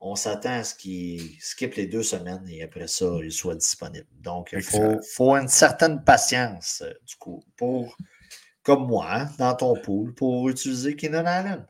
on 0.00 0.14
s'attend 0.14 0.52
à 0.52 0.62
ce 0.62 0.76
qu'il 0.76 1.20
skippe 1.40 1.74
les 1.74 1.88
deux 1.88 2.04
semaines 2.04 2.46
et 2.48 2.62
après 2.62 2.86
ça, 2.86 3.06
il 3.24 3.32
soit 3.32 3.56
disponible. 3.56 4.06
Donc, 4.20 4.50
il 4.52 4.62
faut, 4.62 5.34
une 5.34 5.48
certaine 5.48 6.04
patience, 6.04 6.84
euh, 6.86 6.92
du 7.04 7.16
coup, 7.16 7.42
pour, 7.56 7.96
comme 8.62 8.86
moi, 8.86 9.08
hein, 9.10 9.30
dans 9.36 9.54
ton 9.54 9.74
pool, 9.74 10.14
pour 10.14 10.48
utiliser 10.48 10.94
Keenan 10.94 11.26
Allen. 11.26 11.66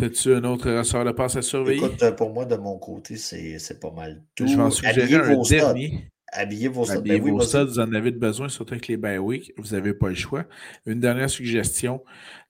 As-tu 0.00 0.34
un 0.34 0.44
autre 0.44 0.70
ressort 0.70 1.04
de 1.04 1.10
passe 1.10 1.36
à 1.36 1.42
surveiller? 1.42 1.84
Écoute, 1.84 2.16
pour 2.16 2.32
moi, 2.32 2.46
de 2.46 2.56
mon 2.56 2.78
côté, 2.78 3.16
c'est 3.18 3.78
pas 3.78 3.90
mal 3.90 4.22
tout. 4.34 4.46
Je 4.46 4.56
vais 4.56 4.62
en 4.62 4.70
suggérer 4.70 5.34
un 5.34 5.42
dernier. 5.42 6.10
Habillez 6.32 6.68
vos 6.68 6.84
stades. 6.84 6.98
Habillez 6.98 7.20
ben 7.20 7.30
vos 7.30 7.40
stades, 7.40 7.68
vous 7.68 7.78
en 7.78 7.92
avez 7.92 8.10
besoin, 8.10 8.48
surtout 8.48 8.74
avec 8.74 8.88
les 8.88 8.96
bye 8.96 9.18
week. 9.18 9.52
Vous 9.56 9.74
n'avez 9.74 9.94
pas 9.94 10.08
le 10.08 10.14
choix. 10.14 10.44
Une 10.86 11.00
dernière 11.00 11.30
suggestion 11.30 12.02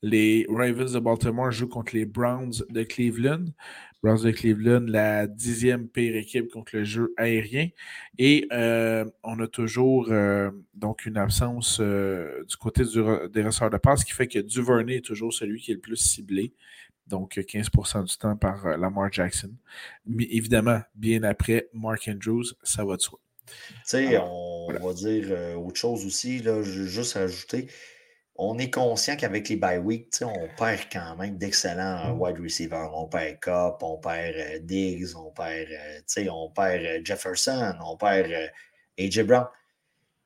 les 0.02 0.46
Ravens 0.48 0.92
de 0.92 0.98
Baltimore 0.98 1.50
jouent 1.50 1.68
contre 1.68 1.94
les 1.94 2.06
Browns 2.06 2.52
de 2.70 2.82
Cleveland. 2.82 3.46
Browns 4.02 4.22
de 4.22 4.30
Cleveland, 4.30 4.84
la 4.86 5.26
dixième 5.26 5.88
pire 5.88 6.14
équipe 6.14 6.52
contre 6.52 6.76
le 6.76 6.84
jeu 6.84 7.12
aérien. 7.16 7.68
Et 8.16 8.46
euh, 8.52 9.04
on 9.24 9.40
a 9.40 9.48
toujours 9.48 10.06
euh, 10.10 10.50
donc 10.74 11.04
une 11.04 11.16
absence 11.16 11.78
euh, 11.80 12.44
du 12.44 12.56
côté 12.56 12.84
des 12.84 13.42
receveurs 13.42 13.70
de 13.70 13.76
passe, 13.76 14.04
qui 14.04 14.12
fait 14.12 14.28
que 14.28 14.38
Duvernay 14.38 14.96
est 14.96 15.04
toujours 15.04 15.32
celui 15.32 15.60
qui 15.60 15.72
est 15.72 15.74
le 15.74 15.80
plus 15.80 15.96
ciblé. 15.96 16.52
Donc 17.08 17.38
15% 17.38 18.04
du 18.04 18.16
temps 18.18 18.36
par 18.36 18.76
Lamar 18.76 19.10
Jackson. 19.10 19.50
Mais 20.06 20.28
évidemment, 20.30 20.80
bien 20.94 21.22
après, 21.22 21.68
Mark 21.72 22.06
Andrews, 22.06 22.44
ça 22.62 22.84
va 22.84 22.96
de 22.96 23.02
soi. 23.02 23.18
Tu 23.68 23.74
sais, 23.84 24.18
on 24.18 24.68
va 24.72 24.92
dire 24.92 25.26
euh, 25.30 25.54
autre 25.54 25.78
chose 25.78 26.04
aussi, 26.06 26.40
là, 26.40 26.62
juste 26.62 27.16
ajouter. 27.16 27.68
On 28.36 28.58
est 28.58 28.70
conscient 28.70 29.16
qu'avec 29.16 29.48
les 29.48 29.56
bye 29.56 29.78
week, 29.78 30.14
on 30.22 30.48
perd 30.56 30.82
quand 30.92 31.16
même 31.16 31.38
d'excellents 31.38 32.14
mmh. 32.14 32.20
wide 32.20 32.38
receivers. 32.40 32.90
On 32.94 33.08
perd 33.08 33.40
Cup, 33.40 33.78
on 33.82 33.98
perd 33.98 34.36
euh, 34.36 34.58
Diggs, 34.60 35.16
on 35.16 35.30
perd, 35.32 35.68
euh, 35.70 36.30
on 36.30 36.50
perd 36.50 37.04
Jefferson, 37.04 37.74
on 37.84 37.96
perd 37.96 38.30
AJ 38.98 39.22
Brown. 39.22 39.46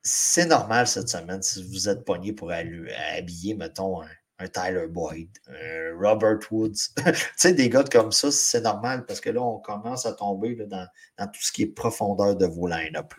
C'est 0.03 0.45
normal 0.45 0.87
cette 0.87 1.09
semaine 1.09 1.41
si 1.41 1.63
vous 1.63 1.89
êtes 1.89 2.03
pogné 2.05 2.33
pour 2.33 2.51
habiller, 2.51 3.55
mettons, 3.55 4.01
un, 4.01 4.09
un 4.39 4.47
Tyler 4.47 4.87
Boyd, 4.89 5.29
un 5.47 5.97
Robert 5.99 6.39
Woods. 6.51 6.89
tu 6.97 7.13
sais, 7.35 7.53
des 7.53 7.69
gars 7.69 7.83
comme 7.83 8.11
ça, 8.11 8.31
c'est 8.31 8.61
normal 8.61 9.05
parce 9.05 9.21
que 9.21 9.29
là, 9.29 9.41
on 9.41 9.59
commence 9.59 10.05
à 10.05 10.13
tomber 10.13 10.55
dans, 10.55 10.87
tout 11.27 11.41
ce 11.41 11.51
qui 11.51 11.63
est 11.63 11.67
profondeur 11.67 12.35
de 12.35 12.45
vos 12.45 12.67
line-up. 12.67 13.13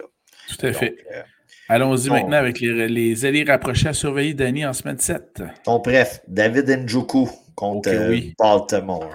Tout 0.49 0.67
à 0.67 0.73
fait. 0.73 0.97
Euh, 1.13 1.23
Allons-y 1.69 2.11
maintenant 2.11 2.37
avec 2.37 2.61
les, 2.61 2.89
les 2.89 3.25
alliés 3.25 3.45
rapprochés 3.45 3.89
à 3.89 3.95
surveiller 3.95 4.35
Danny 4.35 4.67
en 4.67 4.73
semaine 4.75 4.99
7. 4.99 5.43
Ton 5.65 5.79
bref, 5.79 6.21
David 6.29 6.69
Njoku 6.87 7.31
contre 7.55 7.91
euh, 7.91 8.21
Baltimore. 8.39 9.11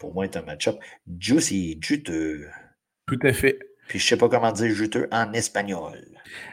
Pour 0.00 0.12
moi, 0.12 0.26
c'est 0.30 0.38
un 0.38 0.42
match-up 0.42 0.76
juicy, 1.18 1.78
juteux. 1.80 2.48
Tout 3.06 3.18
à 3.22 3.32
fait. 3.32 3.58
Puis 3.86 3.98
je 3.98 4.04
ne 4.04 4.08
sais 4.08 4.16
pas 4.16 4.28
comment 4.28 4.50
dire 4.50 4.74
juteux 4.74 5.08
en 5.12 5.32
espagnol. 5.32 6.04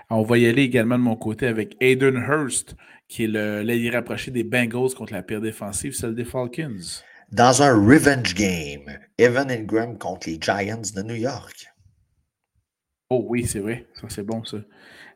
On 0.10 0.22
va 0.22 0.38
y 0.38 0.45
aller 0.45 0.63
également 0.63 0.98
de 0.98 1.04
mon 1.04 1.15
côté 1.15 1.48
avec 1.48 1.76
Aiden 1.80 2.15
Hurst 2.15 2.76
qui 3.10 3.26
est 3.26 3.28
l'allié 3.28 3.89
rapproché 3.89 4.32
des 4.32 4.43
Bengals 4.43 4.93
contre 4.95 5.12
la 5.13 5.24
pire 5.24 5.41
défensive, 5.41 5.93
celle 5.93 6.15
des 6.15 6.24
Falcons. 6.24 7.02
Dans 7.32 7.62
un 7.62 7.74
revenge 7.74 8.34
game, 8.36 9.00
Evan 9.17 9.52
Ingram 9.52 9.98
contre 9.98 10.30
les 10.30 10.38
Giants 10.39 10.82
de 10.95 11.02
New 11.02 11.15
York. 11.15 11.74
Oh 13.12 13.26
oui, 13.28 13.48
c'est 13.48 13.60
vrai. 13.60 13.88
Ça, 14.00 14.08
c'est 14.10 14.24
bon, 14.24 14.43
ça. 14.43 14.58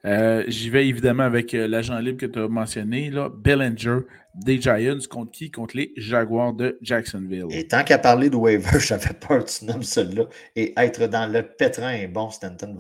Euh, 0.06 0.43
j'y 0.47 0.69
vais 0.69 0.88
évidemment 0.88 1.23
avec 1.23 1.53
euh, 1.53 1.67
l'agent 1.67 1.97
libre 1.99 2.19
que 2.19 2.25
tu 2.25 2.39
as 2.39 2.47
mentionné, 2.47 3.10
là, 3.10 3.29
Bellinger 3.29 3.99
des 4.34 4.60
Giants 4.60 4.97
contre 5.10 5.32
qui? 5.32 5.51
Contre 5.51 5.77
les 5.77 5.93
Jaguars 5.95 6.53
de 6.53 6.77
Jacksonville. 6.82 7.45
Et 7.51 7.67
tant 7.67 7.84
qu'à 7.84 7.99
parler 7.99 8.32
de 8.32 8.36
waiver, 8.36 8.79
j'avais 8.79 9.13
peur 9.13 9.45
que 9.45 9.49
tu 9.51 9.65
nommes 9.65 9.84
celui-là. 9.84 10.25
Et 10.56 10.73
être 10.75 11.06
dans 11.08 11.32
le 11.32 11.43
pétrin, 11.43 12.08
bon, 12.08 12.32
Stanton 12.32 12.75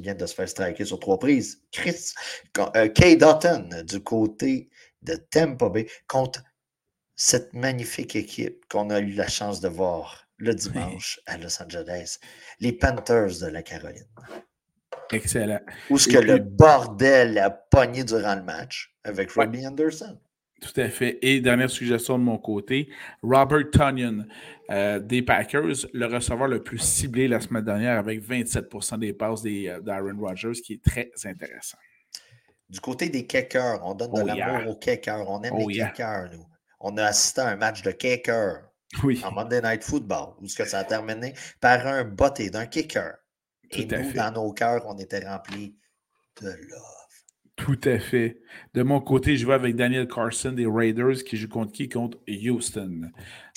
vient 0.00 0.14
de 0.14 0.26
se 0.26 0.34
faire 0.34 0.48
striker 0.48 0.84
sur 0.84 1.00
trois 1.00 1.18
prises. 1.18 1.62
Chris, 1.72 2.12
euh, 2.76 2.88
Kay 2.88 3.16
Dutton 3.16 3.70
du 3.88 4.00
côté 4.00 4.68
de 5.02 5.14
Tampa 5.14 5.70
Bay 5.70 5.86
contre 6.06 6.42
cette 7.16 7.54
magnifique 7.54 8.14
équipe 8.14 8.64
qu'on 8.68 8.90
a 8.90 9.00
eu 9.00 9.12
la 9.12 9.28
chance 9.28 9.60
de 9.60 9.68
voir 9.68 10.28
le 10.36 10.54
dimanche 10.54 11.20
à 11.26 11.36
Los 11.36 11.60
Angeles, 11.60 12.18
les 12.60 12.72
Panthers 12.72 13.40
de 13.40 13.46
la 13.46 13.62
Caroline. 13.62 14.06
Excellent. 15.12 15.60
Où 15.90 15.98
ce 15.98 16.08
que 16.08 16.18
le 16.18 16.38
bordel 16.38 17.38
a 17.38 17.50
pogné 17.50 18.04
durant 18.04 18.34
le 18.34 18.42
match 18.42 18.94
avec 19.04 19.30
Robbie 19.32 19.66
Anderson. 19.66 20.18
Tout 20.60 20.80
à 20.80 20.88
fait. 20.88 21.18
Et 21.22 21.40
dernière 21.40 21.70
suggestion 21.70 22.18
de 22.18 22.24
mon 22.24 22.38
côté, 22.38 22.88
Robert 23.22 23.70
Tunyon 23.70 24.26
euh, 24.70 24.98
des 24.98 25.22
Packers, 25.22 25.86
le 25.92 26.06
receveur 26.06 26.48
le 26.48 26.62
plus 26.62 26.78
ciblé 26.78 27.28
la 27.28 27.40
semaine 27.40 27.64
dernière 27.64 27.96
avec 27.98 28.20
27% 28.26 28.98
des 28.98 29.12
passes 29.12 29.42
euh, 29.46 29.80
d'Aaron 29.80 30.18
Rodgers, 30.18 30.60
qui 30.60 30.74
est 30.74 30.84
très 30.84 31.10
intéressant. 31.24 31.78
Du 32.68 32.80
côté 32.80 33.08
des 33.08 33.26
kickers, 33.26 33.80
on 33.84 33.94
donne 33.94 34.12
de 34.12 34.22
oh, 34.22 34.26
l'amour 34.26 34.72
aux 34.72 34.76
kickers. 34.76 35.30
On 35.30 35.42
aime 35.42 35.54
oh, 35.56 35.68
les 35.68 35.76
kickers, 35.76 36.28
nous. 36.32 36.44
On 36.80 36.96
a 36.96 37.04
assisté 37.04 37.40
à 37.40 37.48
un 37.48 37.56
match 37.56 37.82
de 37.82 37.92
kickers 37.92 38.62
oui. 39.02 39.20
en 39.24 39.32
Monday 39.32 39.62
Night 39.62 39.84
Football, 39.84 40.34
où 40.40 40.48
ça 40.48 40.78
a 40.78 40.84
terminé 40.84 41.34
par 41.60 41.86
un 41.86 42.04
botté 42.04 42.50
d'un 42.50 42.66
kicker. 42.66 43.14
Et 43.72 43.86
nous, 43.86 44.12
dans 44.12 44.32
nos 44.32 44.52
cœurs, 44.52 44.84
on 44.86 44.96
était 44.98 45.26
remplis 45.26 45.76
de 46.40 46.48
love. 46.48 46.98
Tout 47.56 47.80
à 47.84 47.98
fait. 47.98 48.40
De 48.72 48.82
mon 48.82 49.00
côté, 49.00 49.36
je 49.36 49.44
vais 49.44 49.54
avec 49.54 49.74
Daniel 49.74 50.06
Carson 50.06 50.52
des 50.52 50.66
Raiders 50.66 51.24
qui 51.24 51.36
joue 51.36 51.48
contre 51.48 51.72
qui? 51.72 51.88
Contre 51.88 52.18
Houston. 52.28 53.10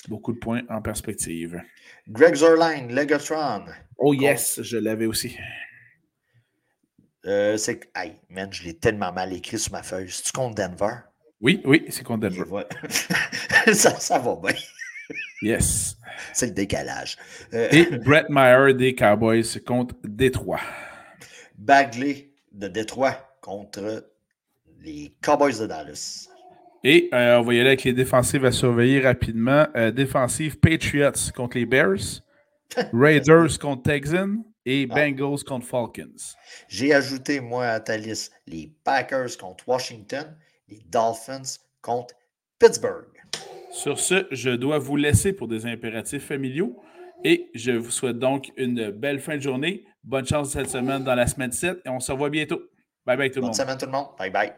Beaucoup 0.08 0.32
de 0.32 0.38
points 0.38 0.62
en 0.68 0.82
perspective. 0.82 1.62
Greg 2.08 2.34
Zerline, 2.34 2.92
Legatron. 2.92 3.64
Oh 3.98 4.12
yes, 4.12 4.60
je 4.60 4.76
l'avais 4.76 5.06
aussi. 5.06 5.36
Euh, 7.26 7.56
c'est 7.56 7.78
que, 7.78 7.86
hey, 7.94 8.16
man, 8.28 8.52
je 8.52 8.64
l'ai 8.64 8.74
tellement 8.74 9.12
mal 9.12 9.32
écrit 9.32 9.58
sur 9.58 9.70
ma 9.70 9.84
feuille. 9.84 10.10
C'est-tu 10.10 10.32
contre 10.32 10.56
Denver? 10.56 10.96
Oui, 11.40 11.62
oui, 11.64 11.84
c'est 11.88 12.02
contre 12.02 12.28
Denver. 12.28 12.64
ça, 13.72 13.98
ça 14.00 14.18
va 14.18 14.36
bien. 14.42 14.54
Yes. 15.42 15.96
C'est 16.32 16.46
le 16.46 16.52
décalage. 16.52 17.16
Euh, 17.52 17.68
Et 17.72 17.84
Brett 17.98 18.30
Meyer 18.30 18.74
des 18.74 18.94
Cowboys 18.94 19.60
contre 19.66 19.96
Détroit. 20.04 20.60
Bagley 21.58 22.30
de 22.52 22.68
Détroit 22.68 23.16
contre 23.40 24.08
les 24.80 25.14
Cowboys 25.20 25.58
de 25.60 25.66
Dallas. 25.66 26.28
Et 26.84 27.08
euh, 27.12 27.38
on 27.38 27.42
va 27.42 27.54
y 27.54 27.60
aller 27.60 27.70
avec 27.70 27.84
les 27.84 27.92
défensives 27.92 28.44
à 28.44 28.52
surveiller 28.52 29.00
rapidement. 29.00 29.66
Euh, 29.76 29.90
défensive 29.90 30.58
Patriots 30.58 31.30
contre 31.34 31.58
les 31.58 31.66
Bears, 31.66 32.22
Raiders 32.92 33.58
contre 33.60 33.82
Texans 33.82 34.42
et 34.66 34.88
ah. 34.90 34.94
Bengals 34.94 35.44
contre 35.44 35.66
Falcons. 35.66 36.34
J'ai 36.68 36.92
ajouté, 36.92 37.40
moi, 37.40 37.66
à 37.66 37.80
ta 37.80 37.96
liste, 37.96 38.32
les 38.46 38.72
Packers 38.84 39.36
contre 39.38 39.68
Washington, 39.68 40.36
les 40.68 40.82
Dolphins 40.86 41.58
contre 41.80 42.14
Pittsburgh. 42.58 43.11
Sur 43.72 43.98
ce, 43.98 44.26
je 44.30 44.50
dois 44.50 44.78
vous 44.78 44.96
laisser 44.96 45.32
pour 45.32 45.48
des 45.48 45.64
impératifs 45.64 46.26
familiaux 46.26 46.78
et 47.24 47.50
je 47.54 47.72
vous 47.72 47.90
souhaite 47.90 48.18
donc 48.18 48.52
une 48.58 48.90
belle 48.90 49.18
fin 49.18 49.36
de 49.36 49.42
journée. 49.42 49.84
Bonne 50.04 50.26
chance 50.26 50.50
cette 50.50 50.68
semaine 50.68 51.04
dans 51.04 51.14
la 51.14 51.26
semaine 51.26 51.52
7 51.52 51.80
et 51.84 51.88
on 51.88 51.98
se 51.98 52.12
revoit 52.12 52.28
bientôt. 52.28 52.60
Bye 53.06 53.16
bye 53.16 53.30
tout 53.30 53.36
le 53.36 53.46
monde. 53.46 53.50
Bonne 53.50 53.66
semaine 53.66 53.78
tout 53.78 53.86
le 53.86 53.92
monde. 53.92 54.08
Bye 54.18 54.30
bye. 54.30 54.52